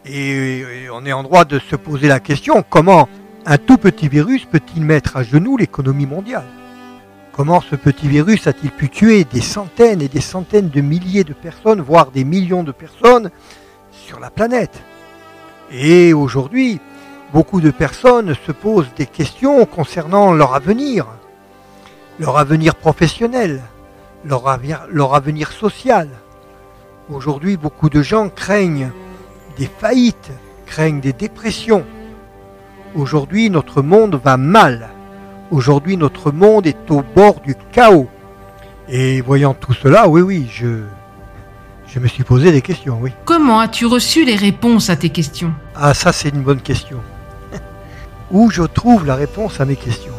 Et 0.04 0.62
on 0.92 1.06
est 1.06 1.12
en 1.14 1.22
droit 1.22 1.46
de 1.46 1.58
se 1.58 1.74
poser 1.74 2.06
la 2.06 2.20
question, 2.20 2.62
comment 2.68 3.08
un 3.46 3.56
tout 3.56 3.78
petit 3.78 4.08
virus 4.08 4.44
peut-il 4.44 4.84
mettre 4.84 5.16
à 5.16 5.22
genoux 5.22 5.56
l'économie 5.56 6.06
mondiale? 6.06 6.46
Comment 7.32 7.62
ce 7.62 7.76
petit 7.76 8.08
virus 8.08 8.46
a-t-il 8.46 8.72
pu 8.72 8.90
tuer 8.90 9.24
des 9.24 9.40
centaines 9.40 10.02
et 10.02 10.08
des 10.08 10.20
centaines 10.20 10.68
de 10.68 10.82
milliers 10.82 11.24
de 11.24 11.32
personnes, 11.32 11.80
voire 11.80 12.10
des 12.10 12.24
millions 12.24 12.62
de 12.62 12.72
personnes 12.72 13.30
sur 13.90 14.20
la 14.20 14.28
planète? 14.28 14.82
Et 15.74 16.12
aujourd'hui, 16.12 16.80
beaucoup 17.32 17.62
de 17.62 17.70
personnes 17.70 18.34
se 18.46 18.52
posent 18.52 18.92
des 18.94 19.06
questions 19.06 19.64
concernant 19.64 20.32
leur 20.32 20.54
avenir, 20.54 21.06
leur 22.20 22.36
avenir 22.36 22.74
professionnel, 22.74 23.62
leur 24.24 24.48
avenir, 24.48 25.50
social. 25.50 26.10
Aujourd'hui, 27.10 27.56
beaucoup 27.56 27.88
de 27.88 28.02
gens 28.02 28.28
craignent 28.28 28.90
des 29.56 29.66
faillites, 29.66 30.30
craignent 30.66 31.00
des 31.00 31.14
dépressions. 31.14 31.84
Aujourd'hui, 32.94 33.48
notre 33.48 33.80
monde 33.80 34.20
va 34.22 34.36
mal. 34.36 34.90
Aujourd'hui, 35.50 35.96
notre 35.96 36.32
monde 36.32 36.66
est 36.66 36.90
au 36.90 37.02
bord 37.14 37.40
du 37.40 37.54
chaos. 37.72 38.08
Et 38.88 39.22
voyant 39.22 39.54
tout 39.54 39.72
cela, 39.72 40.06
oui, 40.06 40.20
oui, 40.20 40.46
je, 40.52 40.82
je 41.86 41.98
me 41.98 42.08
suis 42.08 42.24
posé 42.24 42.52
des 42.52 42.60
questions, 42.60 42.98
oui. 43.00 43.10
Comment 43.24 43.60
as-tu 43.60 43.86
reçu 43.86 44.26
les 44.26 44.36
réponses 44.36 44.90
à 44.90 44.96
tes 44.96 45.10
questions? 45.10 45.54
Ah, 45.74 45.94
ça, 45.94 46.12
c'est 46.12 46.28
une 46.28 46.42
bonne 46.42 46.60
question. 46.60 46.98
Où 48.30 48.50
je 48.50 48.62
trouve 48.62 49.06
la 49.06 49.14
réponse 49.14 49.60
à 49.60 49.64
mes 49.64 49.76
questions? 49.76 50.12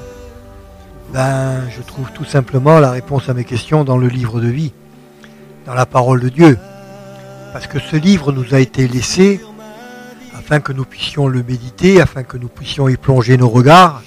Ben, 1.14 1.70
je 1.70 1.82
trouve 1.84 2.12
tout 2.12 2.26
simplement 2.26 2.80
la 2.80 2.90
réponse 2.90 3.30
à 3.30 3.34
mes 3.34 3.44
questions 3.44 3.84
dans 3.84 3.98
le 3.98 4.08
livre 4.08 4.42
de 4.42 4.48
vie, 4.48 4.74
dans 5.66 5.76
la 5.76 5.86
parole 5.86 6.22
de 6.22 6.30
Dieu. 6.30 6.58
Parce 7.54 7.68
que 7.68 7.80
ce 7.80 7.96
livre 7.96 8.32
nous 8.32 8.56
a 8.56 8.60
été 8.60 8.88
laissé 8.88 9.40
afin 10.36 10.60
que 10.60 10.74
nous 10.74 10.86
puissions 10.86 11.28
le 11.28 11.44
méditer, 11.44 12.02
afin 12.02 12.24
que 12.24 12.38
nous 12.38 12.48
puissions 12.48 12.90
y 12.90 12.98
plonger 12.98 13.38
nos 13.38 13.50
regards, 13.50 14.02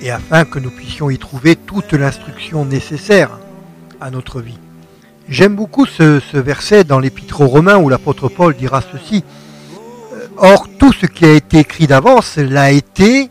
et 0.00 0.10
afin 0.10 0.44
que 0.44 0.60
nous 0.60 0.70
puissions 0.70 1.10
y 1.10 1.18
trouver 1.18 1.56
toute 1.56 1.92
l'instruction 1.92 2.64
nécessaire 2.64 3.38
à 4.00 4.10
notre 4.10 4.40
vie. 4.40 4.58
J'aime 5.28 5.56
beaucoup 5.56 5.86
ce, 5.86 6.20
verset 6.36 6.84
dans 6.84 7.00
l'Épître 7.00 7.40
aux 7.40 7.48
Romains 7.48 7.78
où 7.78 7.88
l'apôtre 7.88 8.28
Paul 8.28 8.54
dira 8.54 8.82
ceci. 8.92 9.24
Or, 10.36 10.68
tout 10.78 10.92
ce 10.92 11.06
qui 11.06 11.24
a 11.24 11.32
été 11.32 11.60
écrit 11.60 11.86
d'avance 11.86 12.36
l'a 12.36 12.72
été 12.72 13.30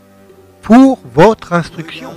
pour 0.62 0.98
votre 1.14 1.52
instruction. 1.52 2.10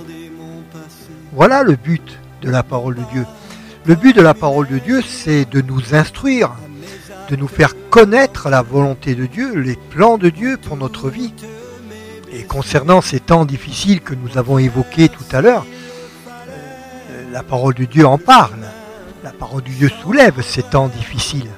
Voilà 1.32 1.62
le 1.62 1.76
but 1.76 2.18
de 2.42 2.50
la 2.50 2.62
parole 2.62 2.94
de 2.94 3.02
Dieu. 3.12 3.26
Le 3.84 3.94
but 3.94 4.16
de 4.16 4.22
la 4.22 4.34
parole 4.34 4.66
de 4.66 4.78
Dieu, 4.78 5.02
c'est 5.02 5.44
de 5.44 5.60
nous 5.60 5.94
instruire, 5.94 6.52
de 7.28 7.36
nous 7.36 7.48
faire 7.48 7.74
connaître 7.90 8.48
la 8.48 8.62
volonté 8.62 9.14
de 9.14 9.26
Dieu, 9.26 9.54
les 9.54 9.76
plans 9.76 10.16
de 10.16 10.30
Dieu 10.30 10.56
pour 10.56 10.76
notre 10.76 11.10
vie. 11.10 11.34
Et 12.32 12.44
concernant 12.44 13.00
ces 13.00 13.20
temps 13.20 13.44
difficiles 13.44 14.00
que 14.00 14.14
nous 14.14 14.38
avons 14.38 14.58
évoqués 14.58 15.08
tout 15.08 15.24
à 15.32 15.40
l'heure, 15.40 15.66
euh, 16.28 17.24
la 17.32 17.42
parole 17.42 17.74
de 17.74 17.84
Dieu 17.84 18.06
en 18.06 18.18
parle. 18.18 18.66
La 19.22 19.32
parole 19.32 19.62
de 19.62 19.70
Dieu 19.70 19.90
soulève 20.02 20.42
ces 20.42 20.62
temps 20.62 20.88
difficiles. 20.88 21.50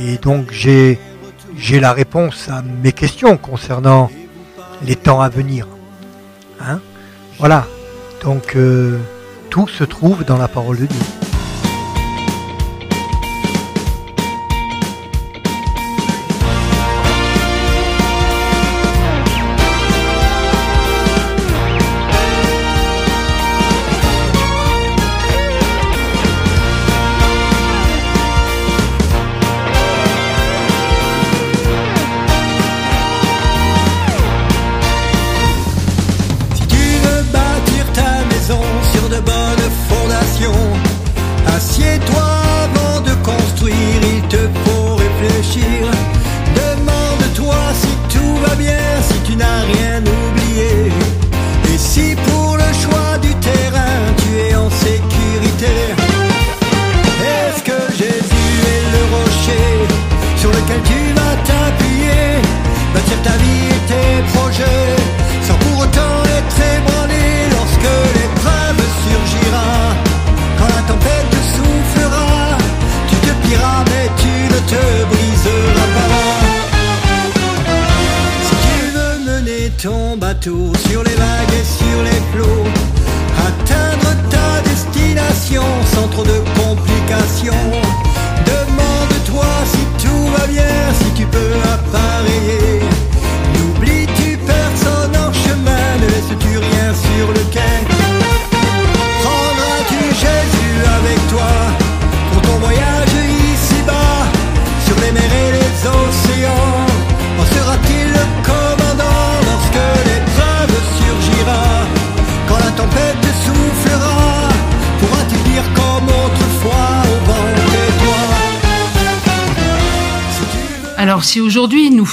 Et 0.00 0.16
donc 0.18 0.50
j'ai 0.52 0.98
j'ai 1.56 1.80
la 1.80 1.92
réponse 1.92 2.48
à 2.48 2.62
mes 2.62 2.92
questions 2.92 3.36
concernant 3.36 4.10
les 4.84 4.96
temps 4.96 5.20
à 5.20 5.28
venir. 5.28 5.66
Hein? 6.60 6.80
Voilà. 7.38 7.66
Donc 8.22 8.56
euh, 8.56 8.98
tout 9.50 9.68
se 9.68 9.84
trouve 9.84 10.24
dans 10.24 10.38
la 10.38 10.48
parole 10.48 10.78
de 10.78 10.86
Dieu. 10.86 11.31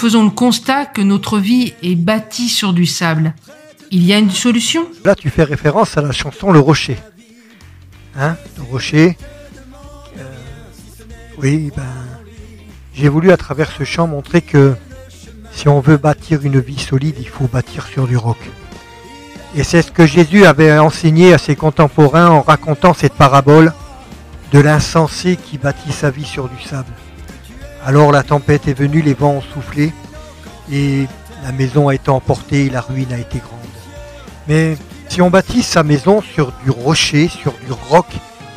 Faisons 0.09 0.23
le 0.23 0.31
constat 0.31 0.87
que 0.87 1.01
notre 1.03 1.37
vie 1.37 1.75
est 1.83 1.93
bâtie 1.93 2.49
sur 2.49 2.73
du 2.73 2.87
sable, 2.87 3.35
il 3.91 4.03
y 4.03 4.11
a 4.11 4.17
une 4.17 4.31
solution? 4.31 4.87
Là, 5.05 5.13
tu 5.13 5.29
fais 5.29 5.43
référence 5.43 5.97
à 5.97 6.01
la 6.01 6.11
chanson 6.11 6.51
Le 6.51 6.57
Rocher. 6.57 6.97
Hein 8.17 8.35
Le 8.57 8.63
Rocher. 8.63 9.15
Euh, 10.17 10.23
oui, 11.37 11.71
ben, 11.77 11.83
j'ai 12.95 13.07
voulu 13.07 13.31
à 13.31 13.37
travers 13.37 13.69
ce 13.69 13.83
chant 13.83 14.07
montrer 14.07 14.41
que 14.41 14.73
si 15.51 15.67
on 15.69 15.79
veut 15.79 15.97
bâtir 15.97 16.43
une 16.43 16.59
vie 16.59 16.79
solide, 16.79 17.17
il 17.19 17.29
faut 17.29 17.45
bâtir 17.45 17.85
sur 17.85 18.07
du 18.07 18.17
roc. 18.17 18.39
Et 19.53 19.63
c'est 19.63 19.83
ce 19.83 19.91
que 19.91 20.07
Jésus 20.07 20.43
avait 20.43 20.75
enseigné 20.79 21.35
à 21.35 21.37
ses 21.37 21.55
contemporains 21.55 22.29
en 22.29 22.41
racontant 22.41 22.95
cette 22.95 23.13
parabole 23.13 23.73
de 24.51 24.57
l'insensé 24.57 25.35
qui 25.37 25.59
bâtit 25.59 25.91
sa 25.91 26.09
vie 26.09 26.25
sur 26.25 26.49
du 26.49 26.59
sable. 26.63 26.93
Alors 27.85 28.11
la 28.11 28.23
tempête 28.23 28.67
est 28.67 28.73
venue, 28.73 29.01
les 29.01 29.13
vents 29.13 29.35
ont 29.35 29.41
soufflé, 29.41 29.93
et 30.71 31.07
la 31.43 31.51
maison 31.51 31.87
a 31.87 31.95
été 31.95 32.09
emportée 32.09 32.69
la 32.69 32.81
ruine 32.81 33.13
a 33.13 33.17
été 33.17 33.39
grande. 33.39 33.59
Mais 34.47 34.77
si 35.07 35.21
on 35.21 35.29
bâtit 35.29 35.63
sa 35.63 35.83
maison 35.83 36.21
sur 36.21 36.51
du 36.63 36.69
rocher, 36.69 37.29
sur 37.29 37.53
du 37.53 37.71
roc, 37.71 38.05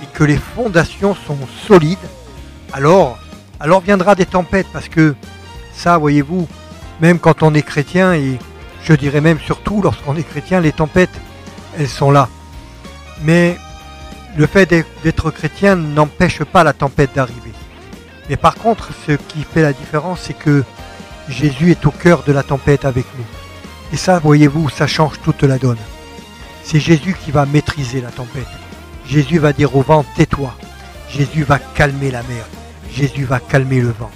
et 0.03 0.07
que 0.12 0.25
les 0.25 0.37
fondations 0.37 1.14
sont 1.14 1.39
solides, 1.66 1.99
alors, 2.73 3.18
alors 3.61 3.81
viendra 3.81 4.14
des 4.14 4.27
tempêtes, 4.27 4.66
parce 4.73 4.89
que 4.89 5.14
ça, 5.75 5.99
voyez-vous, 5.99 6.49
même 7.01 7.18
quand 7.18 7.43
on 7.43 7.55
est 7.55 7.62
chrétien, 7.62 8.14
et 8.14 8.39
je 8.85 8.93
dirais 8.93 9.20
même 9.20 9.39
surtout 9.39 9.81
lorsqu'on 9.83 10.16
est 10.16 10.29
chrétien, 10.29 10.61
les 10.61 10.73
tempêtes, 10.73 11.20
elles 11.79 11.89
sont 11.89 12.11
là. 12.11 12.29
Mais 13.23 13.57
le 14.37 14.47
fait 14.47 14.68
d'être 14.68 15.31
chrétien 15.31 15.77
n'empêche 15.77 16.43
pas 16.43 16.64
la 16.64 16.73
tempête 16.73 17.14
d'arriver. 17.14 17.52
Mais 18.33 18.39
par 18.39 18.55
contre, 18.55 18.89
ce 19.07 19.12
qui 19.12 19.43
fait 19.43 19.61
la 19.61 19.74
différence, 19.74 20.20
c'est 20.22 20.33
que 20.33 20.64
Jésus 21.28 21.70
est 21.70 21.85
au 21.85 21.91
cœur 21.91 22.22
de 22.22 22.33
la 22.33 22.43
tempête 22.43 22.87
avec 22.87 23.05
nous. 23.18 23.26
Et 23.93 23.99
ça, 23.99 24.20
voyez-vous, 24.20 24.70
ça 24.70 24.87
change 24.87 25.20
toute 25.22 25.43
la 25.43 25.59
donne. 25.59 25.76
C'est 26.64 26.80
Jésus 26.80 27.14
qui 27.22 27.30
va 27.30 27.45
maîtriser 27.45 28.01
la 28.01 28.11
tempête. 28.11 28.49
Jésus 29.07 29.39
va 29.39 29.53
dire 29.53 29.76
au 29.76 29.83
vent, 29.83 30.03
tais-toi. 30.16 30.55
Jésus 31.11 31.43
va 31.43 31.59
calmer 31.59 32.11
la 32.11 32.22
mer. 32.22 32.47
Jésus 32.91 33.24
va 33.24 33.39
calmer 33.39 33.83
le 33.83 33.91
vent. 33.91 34.11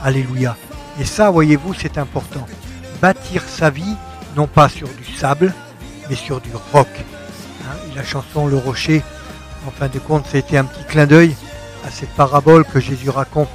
Alléluia. 0.00 0.56
Et 1.00 1.04
ça, 1.04 1.32
voyez-vous, 1.32 1.74
c'est 1.74 1.98
important. 1.98 2.46
Bâtir 3.02 3.42
sa 3.42 3.70
vie, 3.70 3.96
non 4.36 4.46
pas 4.46 4.68
sur 4.68 4.86
du 4.90 5.12
sable, 5.12 5.52
mais 6.08 6.14
sur 6.14 6.40
du 6.40 6.50
roc. 6.72 6.86
Hein, 7.64 7.74
la 7.96 8.04
chanson 8.04 8.46
Le 8.46 8.58
Rocher, 8.58 9.02
en 9.66 9.72
fin 9.72 9.88
de 9.88 9.98
compte, 9.98 10.26
c'était 10.30 10.56
un 10.56 10.66
petit 10.66 10.84
clin 10.84 11.06
d'œil 11.06 11.34
à 11.86 11.90
cette 11.90 12.10
parabole 12.10 12.64
que 12.64 12.80
Jésus 12.80 13.10
raconte 13.10 13.48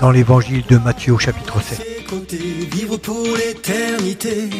dans 0.00 0.10
l'évangile 0.10 0.64
de 0.68 0.78
Matthieu 0.78 1.14
au 1.14 1.18
chapitre 1.18 1.60
7. 1.60 1.80
Vivre 2.72 2.96
pour 2.98 3.26
l'éternité. 3.36 4.50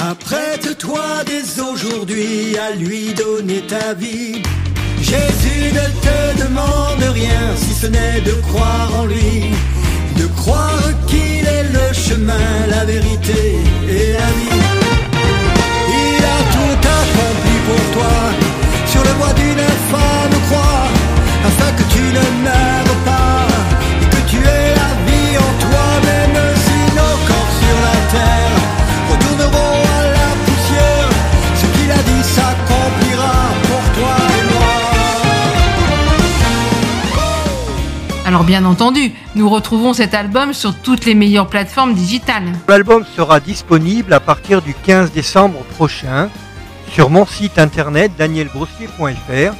Apprête-toi 0.00 1.24
dès 1.26 1.60
aujourd'hui 1.60 2.56
à 2.58 2.74
lui 2.74 3.12
donner 3.14 3.60
ta 3.62 3.94
vie. 3.94 4.42
Jésus 5.00 5.72
ne 5.72 5.86
te 6.06 6.44
demande 6.44 7.02
rien 7.12 7.56
si 7.56 7.74
ce 7.74 7.86
n'est 7.86 8.20
de 8.20 8.32
croire 8.48 8.90
en 9.00 9.06
lui, 9.06 9.52
de 10.16 10.26
croire 10.28 10.90
qu'il 11.06 11.46
est 11.46 11.64
le 11.64 11.92
chemin, 11.92 12.66
la 12.68 12.84
vérité 12.84 13.56
et 13.88 14.12
la 14.12 14.28
vie. 14.38 14.62
Il 15.88 16.24
a 16.24 16.40
tout 16.54 16.88
accompli 17.00 17.56
pour 17.68 17.92
toi 17.94 18.16
sur 18.86 19.02
le 19.02 19.12
bois 19.18 19.32
d'une 19.34 19.60
infâme 19.60 20.40
croix 20.48 20.95
afin 21.46 21.70
que 21.78 21.84
tu 21.94 22.02
ne 22.02 22.24
meurs 22.44 22.96
pas, 23.04 23.46
et 24.02 24.08
que 24.14 24.20
tu 24.30 24.38
aies 24.38 24.74
la 24.82 24.90
vie 25.06 25.32
en 25.38 25.52
toi, 25.64 25.86
même 26.10 26.38
si 26.64 26.78
nos 26.98 27.16
corps 27.28 27.52
sur 27.62 27.76
la 27.88 27.98
terre 28.14 28.58
retourneront 29.10 29.80
à 29.98 30.02
la 30.18 30.30
poussière, 30.44 31.10
ce 31.60 31.66
qu'il 31.74 31.90
a 31.90 32.02
dit 32.10 32.22
s'accomplira 32.34 33.36
pour 33.68 33.84
toi 33.96 34.16
et 34.38 34.44
moi. 34.52 34.76
Alors 38.26 38.44
bien 38.44 38.64
entendu, 38.64 39.12
nous 39.36 39.48
retrouvons 39.48 39.92
cet 39.92 40.14
album 40.14 40.52
sur 40.52 40.74
toutes 40.74 41.04
les 41.04 41.14
meilleures 41.14 41.48
plateformes 41.48 41.94
digitales. 41.94 42.52
L'album 42.68 43.04
sera 43.16 43.38
disponible 43.40 44.12
à 44.12 44.20
partir 44.20 44.62
du 44.62 44.74
15 44.74 45.12
décembre 45.12 45.60
prochain 45.76 46.28
sur 46.90 47.10
mon 47.10 47.26
site 47.26 47.58
internet 47.58 48.12
danielgrossier.fr 48.18 49.54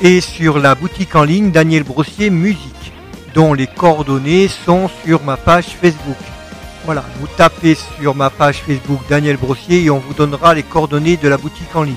et 0.00 0.20
sur 0.20 0.58
la 0.58 0.74
boutique 0.74 1.14
en 1.14 1.24
ligne 1.24 1.50
Daniel 1.50 1.82
Brossier 1.82 2.30
Musique, 2.30 2.92
dont 3.34 3.54
les 3.54 3.66
coordonnées 3.66 4.48
sont 4.48 4.88
sur 5.04 5.22
ma 5.22 5.36
page 5.36 5.76
Facebook. 5.80 6.16
Voilà, 6.84 7.04
vous 7.20 7.26
tapez 7.36 7.76
sur 8.00 8.14
ma 8.14 8.30
page 8.30 8.62
Facebook 8.66 9.00
Daniel 9.08 9.36
Brossier 9.36 9.84
et 9.84 9.90
on 9.90 9.98
vous 9.98 10.14
donnera 10.14 10.54
les 10.54 10.62
coordonnées 10.62 11.16
de 11.16 11.28
la 11.28 11.36
boutique 11.36 11.74
en 11.74 11.82
ligne. 11.82 11.94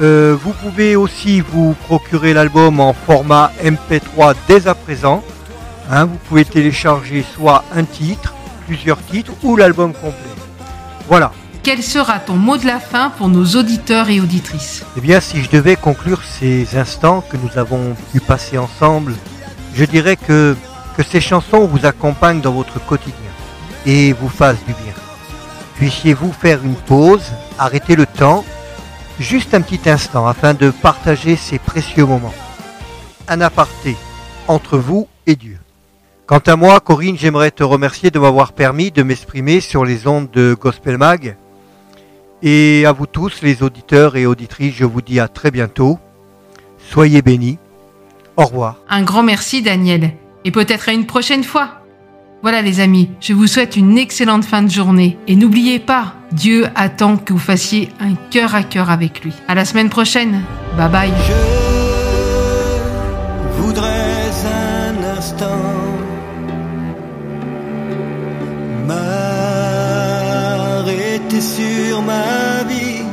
Euh, 0.00 0.36
vous 0.40 0.52
pouvez 0.52 0.96
aussi 0.96 1.40
vous 1.40 1.74
procurer 1.86 2.32
l'album 2.32 2.80
en 2.80 2.92
format 2.92 3.52
MP3 3.62 4.34
dès 4.46 4.66
à 4.68 4.74
présent. 4.74 5.22
Hein, 5.90 6.06
vous 6.06 6.18
pouvez 6.28 6.44
télécharger 6.44 7.24
soit 7.34 7.64
un 7.74 7.84
titre, 7.84 8.34
plusieurs 8.66 9.04
titres 9.06 9.32
ou 9.42 9.56
l'album 9.56 9.92
complet. 9.92 10.14
Voilà. 11.08 11.32
Quel 11.62 11.82
sera 11.82 12.18
ton 12.18 12.36
mot 12.36 12.56
de 12.56 12.66
la 12.66 12.80
fin 12.80 13.10
pour 13.10 13.28
nos 13.28 13.44
auditeurs 13.56 14.08
et 14.10 14.20
auditrices 14.20 14.84
Eh 14.96 15.00
bien, 15.00 15.20
si 15.20 15.42
je 15.42 15.50
devais 15.50 15.76
conclure 15.76 16.22
ces 16.22 16.76
instants 16.76 17.22
que 17.28 17.36
nous 17.36 17.58
avons 17.58 17.94
pu 18.12 18.20
passer 18.20 18.58
ensemble, 18.58 19.14
je 19.74 19.84
dirais 19.84 20.16
que, 20.16 20.56
ces 21.08 21.20
chansons 21.20 21.66
vous 21.66 21.86
accompagnent 21.86 22.40
dans 22.40 22.52
votre 22.52 22.84
quotidien 22.84 23.14
et 23.86 24.12
vous 24.12 24.28
fassent 24.28 24.64
du 24.66 24.72
bien. 24.72 24.94
Puissiez-vous 25.76 26.32
faire 26.32 26.64
une 26.64 26.74
pause, 26.74 27.22
arrêter 27.56 27.94
le 27.94 28.04
temps 28.04 28.44
juste 29.20 29.54
un 29.54 29.60
petit 29.60 29.88
instant 29.88 30.26
afin 30.26 30.54
de 30.54 30.70
partager 30.70 31.36
ces 31.36 31.58
précieux 31.58 32.04
moments. 32.04 32.34
Un 33.28 33.40
aparté 33.40 33.96
entre 34.46 34.78
vous 34.78 35.08
et 35.26 35.36
Dieu. 35.36 35.58
Quant 36.26 36.42
à 36.46 36.56
moi, 36.56 36.80
Corinne, 36.80 37.16
j'aimerais 37.18 37.50
te 37.50 37.62
remercier 37.62 38.10
de 38.10 38.18
m'avoir 38.18 38.52
permis 38.52 38.90
de 38.90 39.02
m'exprimer 39.02 39.60
sur 39.60 39.84
les 39.84 40.06
ondes 40.06 40.30
de 40.30 40.56
Gospel 40.58 40.98
Mag. 40.98 41.36
Et 42.42 42.84
à 42.86 42.92
vous 42.92 43.06
tous, 43.06 43.42
les 43.42 43.62
auditeurs 43.62 44.16
et 44.16 44.26
auditrices, 44.26 44.74
je 44.74 44.84
vous 44.84 45.02
dis 45.02 45.18
à 45.20 45.28
très 45.28 45.50
bientôt. 45.50 45.98
Soyez 46.90 47.22
bénis. 47.22 47.58
Au 48.36 48.44
revoir. 48.44 48.76
Un 48.88 49.02
grand 49.02 49.24
merci 49.24 49.62
Daniel, 49.62 50.12
et 50.44 50.52
peut-être 50.52 50.88
à 50.88 50.92
une 50.92 51.06
prochaine 51.06 51.42
fois. 51.42 51.82
Voilà 52.42 52.62
les 52.62 52.78
amis, 52.78 53.10
je 53.20 53.32
vous 53.32 53.48
souhaite 53.48 53.74
une 53.74 53.98
excellente 53.98 54.44
fin 54.44 54.62
de 54.62 54.70
journée 54.70 55.18
et 55.26 55.34
n'oubliez 55.34 55.80
pas, 55.80 56.14
Dieu 56.30 56.66
attend 56.76 57.16
que 57.16 57.32
vous 57.32 57.38
fassiez 57.40 57.88
un 57.98 58.14
cœur 58.30 58.54
à 58.54 58.62
cœur 58.62 58.90
avec 58.90 59.24
lui. 59.24 59.32
À 59.48 59.56
la 59.56 59.64
semaine 59.64 59.88
prochaine. 59.90 60.42
Bye 60.76 60.88
bye. 60.88 61.12
Je 63.56 63.60
voudrais 63.60 64.30
un 64.46 65.16
instant 65.18 65.78
sur 71.40 72.02
ma 72.02 72.64
vie. 72.64 73.04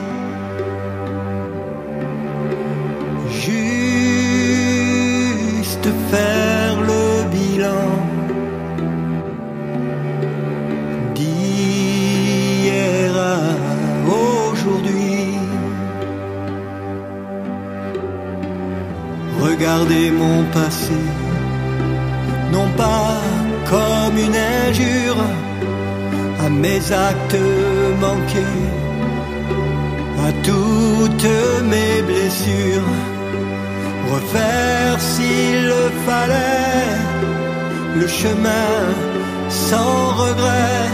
Juste 3.30 4.68
faire 6.12 6.78
le 6.82 7.06
bilan 7.36 7.88
d'hier 11.14 13.12
à 13.18 13.42
aujourd'hui. 14.08 15.38
Regardez 19.42 20.10
mon 20.12 20.44
passé, 20.52 21.00
non 22.52 22.68
pas 22.78 23.22
comme 23.70 24.18
une 24.18 24.36
injure 24.36 25.24
mes 26.62 26.92
actes 26.92 27.44
manqués, 28.00 28.64
à 30.28 30.32
toutes 30.44 31.32
mes 31.72 32.02
blessures, 32.02 32.92
refaire 34.14 35.00
s'il 35.00 35.68
le 35.74 35.86
fallait 36.06 36.96
le 38.00 38.08
chemin 38.08 38.72
sans 39.50 40.10
regret, 40.24 40.90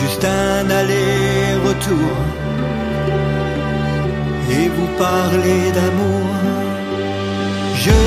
juste 0.00 0.24
un 0.24 0.70
aller-retour 0.70 2.16
et 4.50 4.68
vous 4.76 4.90
parler 4.98 5.62
d'amour. 5.76 6.30
Je 7.84 8.00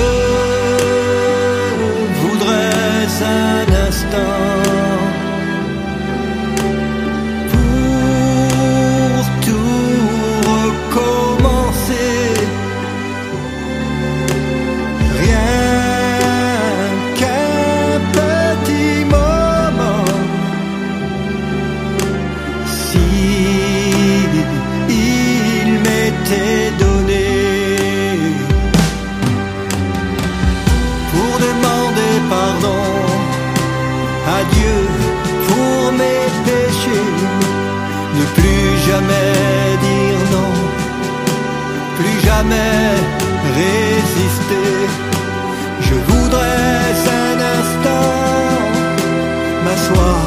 voudrais 2.21 3.07
un 3.21 3.87
instant 3.87 4.72
jamais 42.43 42.95
résister. 43.55 44.87
Je 45.81 45.95
voudrais 45.95 46.93
un 47.23 47.37
instant 47.59 48.09
m'asseoir, 49.63 50.19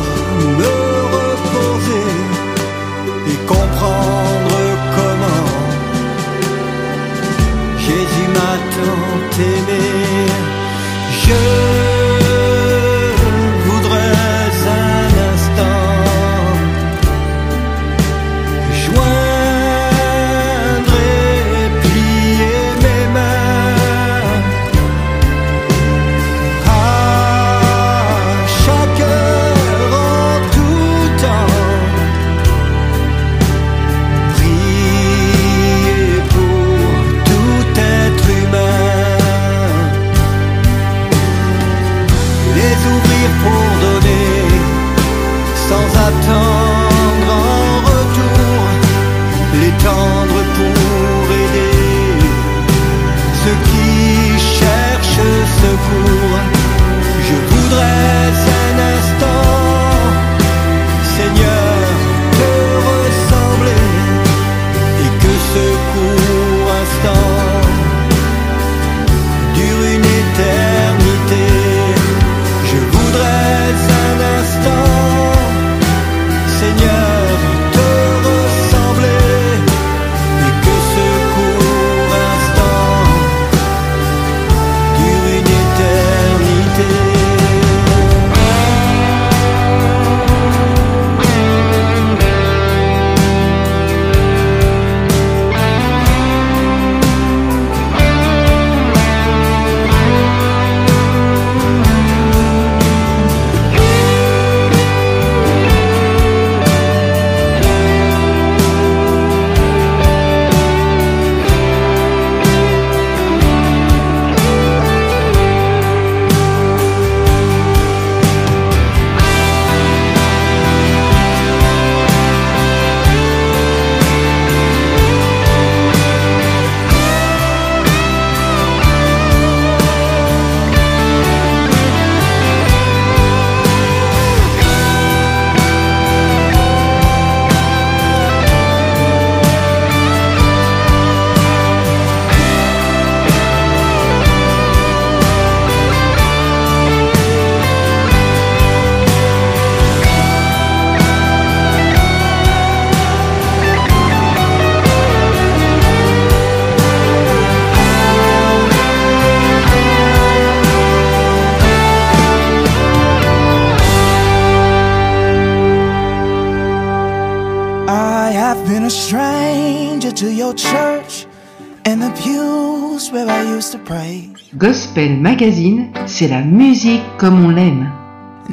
Gospel 174.97 175.21
Magazine, 175.21 175.91
c'est 176.07 176.27
la 176.27 176.41
musique 176.41 177.03
comme 177.19 177.45
on 177.45 177.51
l'aime. 177.51 177.93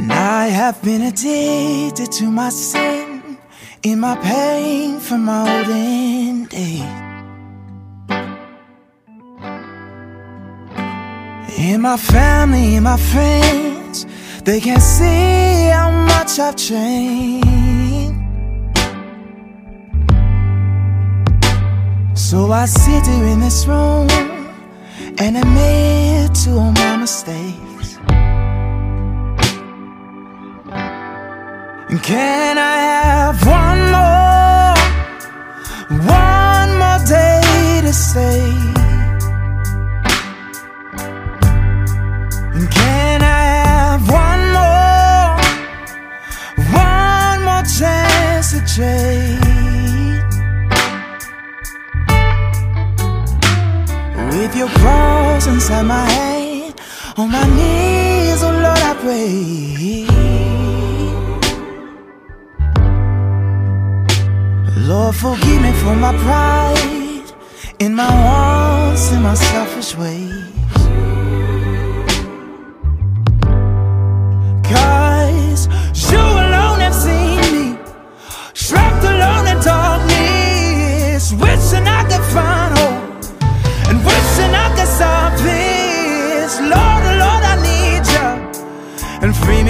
I 0.09 0.49
have 0.49 0.75
been 0.83 1.03
addicted 1.03 2.11
to 2.19 2.25
my 2.29 2.49
sin 2.49 3.37
in 3.81 4.01
my 4.01 4.17
pain 4.17 4.99
from 4.99 5.23
my 5.23 5.43
olden 5.59 6.45
days. 6.49 6.83
In 11.57 11.79
my 11.79 11.95
family, 11.95 12.75
in 12.75 12.83
my 12.83 12.97
friends, 12.97 14.05
they 14.43 14.59
can 14.59 14.81
see 14.81 15.69
how 15.71 15.91
much 15.91 16.39
I've 16.39 16.57
changed. 16.57 17.47
So 22.15 22.51
I 22.51 22.65
sit 22.65 23.07
here 23.07 23.27
in 23.27 23.39
this 23.39 23.65
room 23.65 24.42
and 25.19 25.37
I 25.37 25.41
admit 25.41 26.33
to 26.43 26.57
all 26.57 26.71
my 26.71 26.97
mistakes. 26.97 27.97
And 31.89 32.01
can 32.01 32.57
I 32.57 32.77
have 32.97 33.45
one 33.45 33.91
more, 33.93 34.75
one 36.07 36.69
more 36.81 36.99
day 37.05 37.81
to? 37.83 38.73
And 42.55 42.67
can 42.71 43.21
I 43.21 43.41
have 43.65 44.01
one 44.09 44.43
more, 44.57 45.37
one 46.73 47.39
more 47.47 47.65
chance 47.77 48.51
to 48.53 48.59
trade? 48.75 49.22
With 54.43 54.57
your 54.57 54.67
cross 54.67 55.47
inside 55.47 55.83
my 55.83 56.03
hand, 56.03 56.75
on 57.15 57.31
my 57.31 57.47
knees, 57.55 58.43
oh 58.43 58.51
Lord, 58.51 58.83
I 58.91 58.93
pray. 58.99 60.05
Lord, 64.85 65.15
forgive 65.15 65.61
me 65.61 65.71
for 65.81 65.95
my 65.95 66.13
pride, 66.25 67.31
in 67.79 67.95
my 67.95 68.11
wants 68.25 69.13
and 69.13 69.23
my 69.23 69.33
selfish 69.33 69.95
ways. 69.95 70.62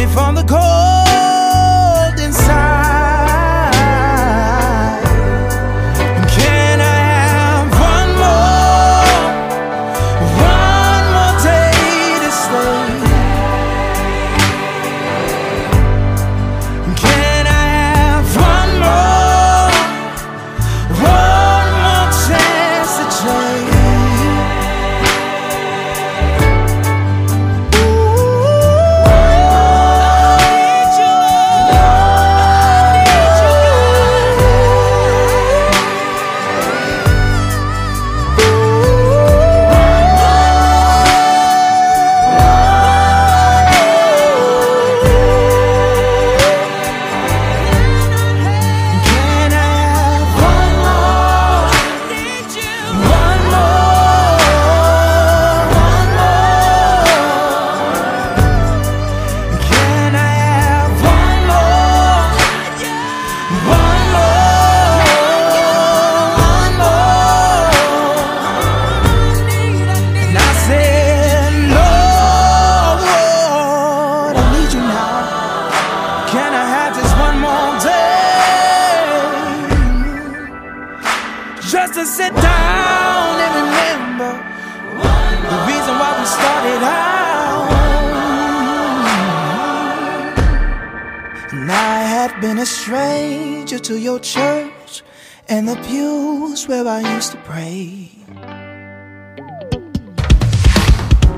From 0.07 0.35
the 0.35 0.43
cold 0.43 0.82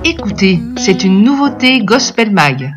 Écoutez, 0.03 0.59
c'est 0.77 1.03
une 1.03 1.23
nouveauté 1.23 1.83
Gospel 1.83 2.31
Mag. 2.31 2.73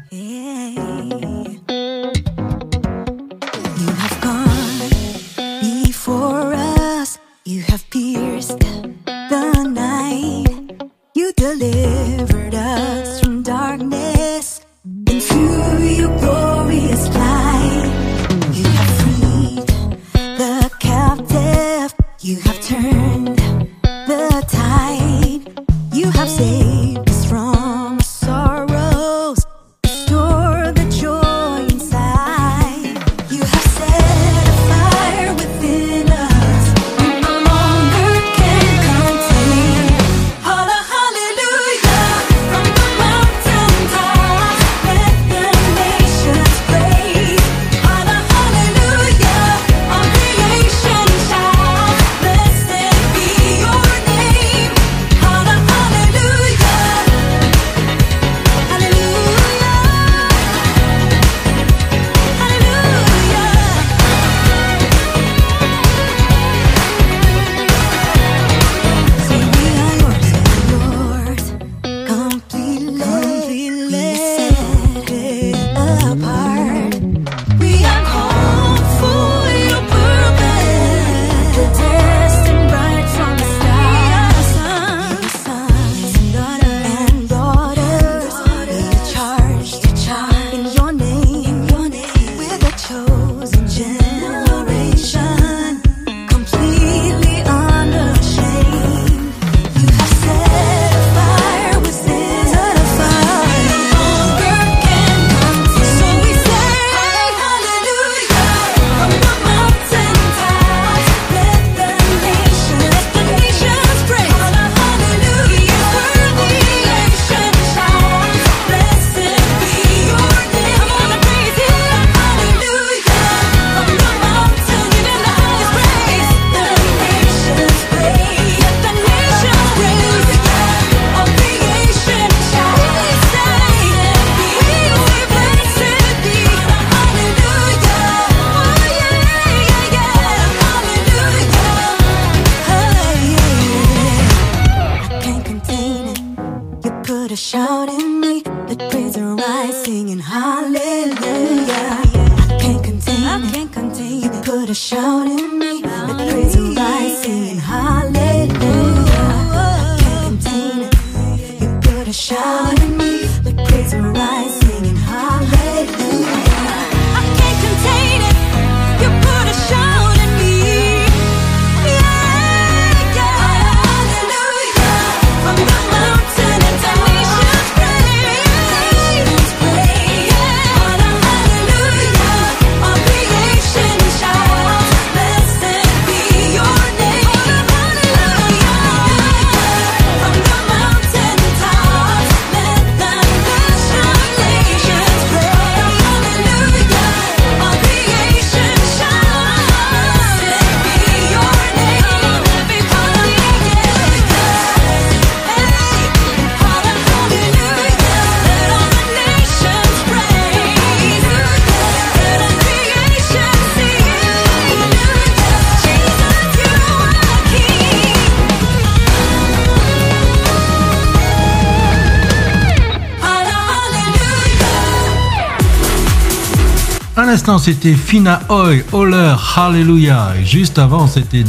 C'était 227.58 227.94
Fina 227.94 228.40
Oi, 228.48 228.82
Holler, 228.92 229.34
Hallelujah. 229.56 230.34
Et 230.38 230.44
juste 230.44 230.78
avant, 230.78 231.06
c'était 231.06 231.44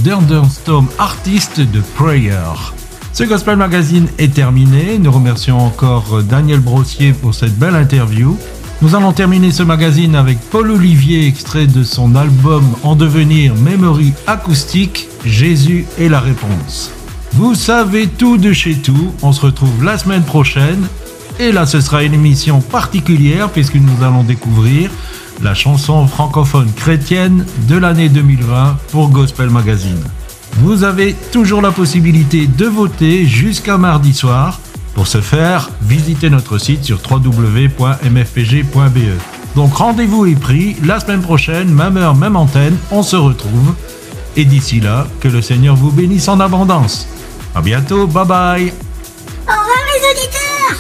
Storm, 0.49 0.87
artiste 0.97 1.59
de 1.59 1.81
Prayer. 1.95 2.73
Ce 3.11 3.23
Gospel 3.23 3.57
Magazine 3.57 4.07
est 4.17 4.33
terminé. 4.33 4.99
Nous 4.99 5.11
remercions 5.11 5.57
encore 5.57 6.21
Daniel 6.23 6.59
Brossier 6.59 7.13
pour 7.13 7.33
cette 7.33 7.57
belle 7.57 7.75
interview. 7.75 8.37
Nous 8.81 8.95
allons 8.95 9.11
terminer 9.13 9.51
ce 9.51 9.63
magazine 9.63 10.15
avec 10.15 10.39
Paul 10.51 10.71
Olivier, 10.71 11.27
extrait 11.27 11.67
de 11.67 11.83
son 11.83 12.15
album 12.15 12.63
en 12.83 12.95
devenir 12.95 13.55
Memory 13.55 14.13
acoustique, 14.27 15.07
Jésus 15.25 15.85
est 15.99 16.09
la 16.09 16.19
réponse. 16.19 16.91
Vous 17.33 17.55
savez 17.55 18.07
tout 18.07 18.37
de 18.37 18.53
chez 18.53 18.75
tout. 18.75 19.11
On 19.21 19.33
se 19.33 19.41
retrouve 19.41 19.83
la 19.83 19.97
semaine 19.97 20.23
prochaine. 20.23 20.87
Et 21.39 21.51
là, 21.51 21.65
ce 21.65 21.81
sera 21.81 22.03
une 22.03 22.13
émission 22.13 22.61
particulière 22.61 23.49
puisque 23.49 23.75
nous 23.75 24.03
allons 24.03 24.23
découvrir 24.23 24.91
la 25.41 25.53
chanson 25.53 26.07
francophone 26.07 26.71
chrétienne 26.73 27.45
de 27.67 27.77
l'année 27.77 28.09
2020 28.09 28.77
pour 28.91 29.09
Gospel 29.09 29.49
Magazine. 29.49 30.03
Vous 30.57 30.83
avez 30.83 31.13
toujours 31.31 31.61
la 31.61 31.71
possibilité 31.71 32.47
de 32.47 32.65
voter 32.65 33.25
jusqu'à 33.25 33.77
mardi 33.77 34.13
soir. 34.13 34.59
Pour 34.95 35.07
ce 35.07 35.21
faire, 35.21 35.69
visitez 35.81 36.29
notre 36.29 36.57
site 36.57 36.83
sur 36.83 36.99
www.mfpg.be. 37.09 37.79
Donc 39.55 39.73
rendez-vous 39.75 40.25
est 40.25 40.39
pris, 40.39 40.75
la 40.83 40.99
semaine 40.99 41.21
prochaine, 41.21 41.69
même 41.69 41.97
heure, 41.97 42.15
même 42.15 42.35
antenne, 42.35 42.77
on 42.91 43.03
se 43.03 43.15
retrouve. 43.15 43.73
Et 44.35 44.45
d'ici 44.45 44.79
là, 44.79 45.07
que 45.19 45.27
le 45.27 45.41
Seigneur 45.41 45.75
vous 45.75 45.91
bénisse 45.91 46.27
en 46.27 46.39
abondance. 46.39 47.07
À 47.55 47.61
bientôt, 47.61 48.05
bye 48.07 48.25
bye 48.25 48.73
Au 49.47 49.51
revoir 49.51 49.85
les 49.93 50.01
auditeurs 50.11 50.77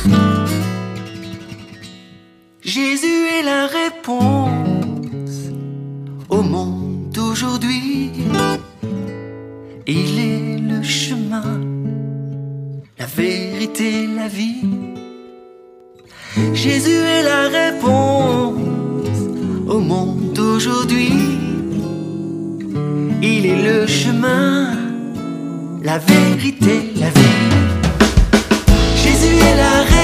Jésus 2.63 3.27
est 3.39 3.43
la 3.43 3.65
réponse 3.67 4.48
au 6.39 6.43
monde 6.43 7.09
d'aujourd'hui. 7.11 8.11
Il 9.85 10.11
est 10.19 10.57
le 10.71 10.81
chemin, 10.83 11.51
la 12.97 13.05
vérité, 13.05 14.07
la 14.19 14.27
vie. 14.27 14.63
Jésus 16.53 17.01
est 17.15 17.23
la 17.33 17.41
réponse 17.59 19.17
au 19.67 19.79
monde 19.91 20.31
d'aujourd'hui. 20.33 21.19
Il 23.21 23.45
est 23.45 23.61
le 23.69 23.85
chemin, 23.85 24.77
la 25.89 25.97
vérité, 25.97 26.75
la 27.03 27.09
vie. 27.17 27.47
Jésus 29.03 29.35
est 29.49 29.57
la 29.65 29.75
réponse. 29.81 29.98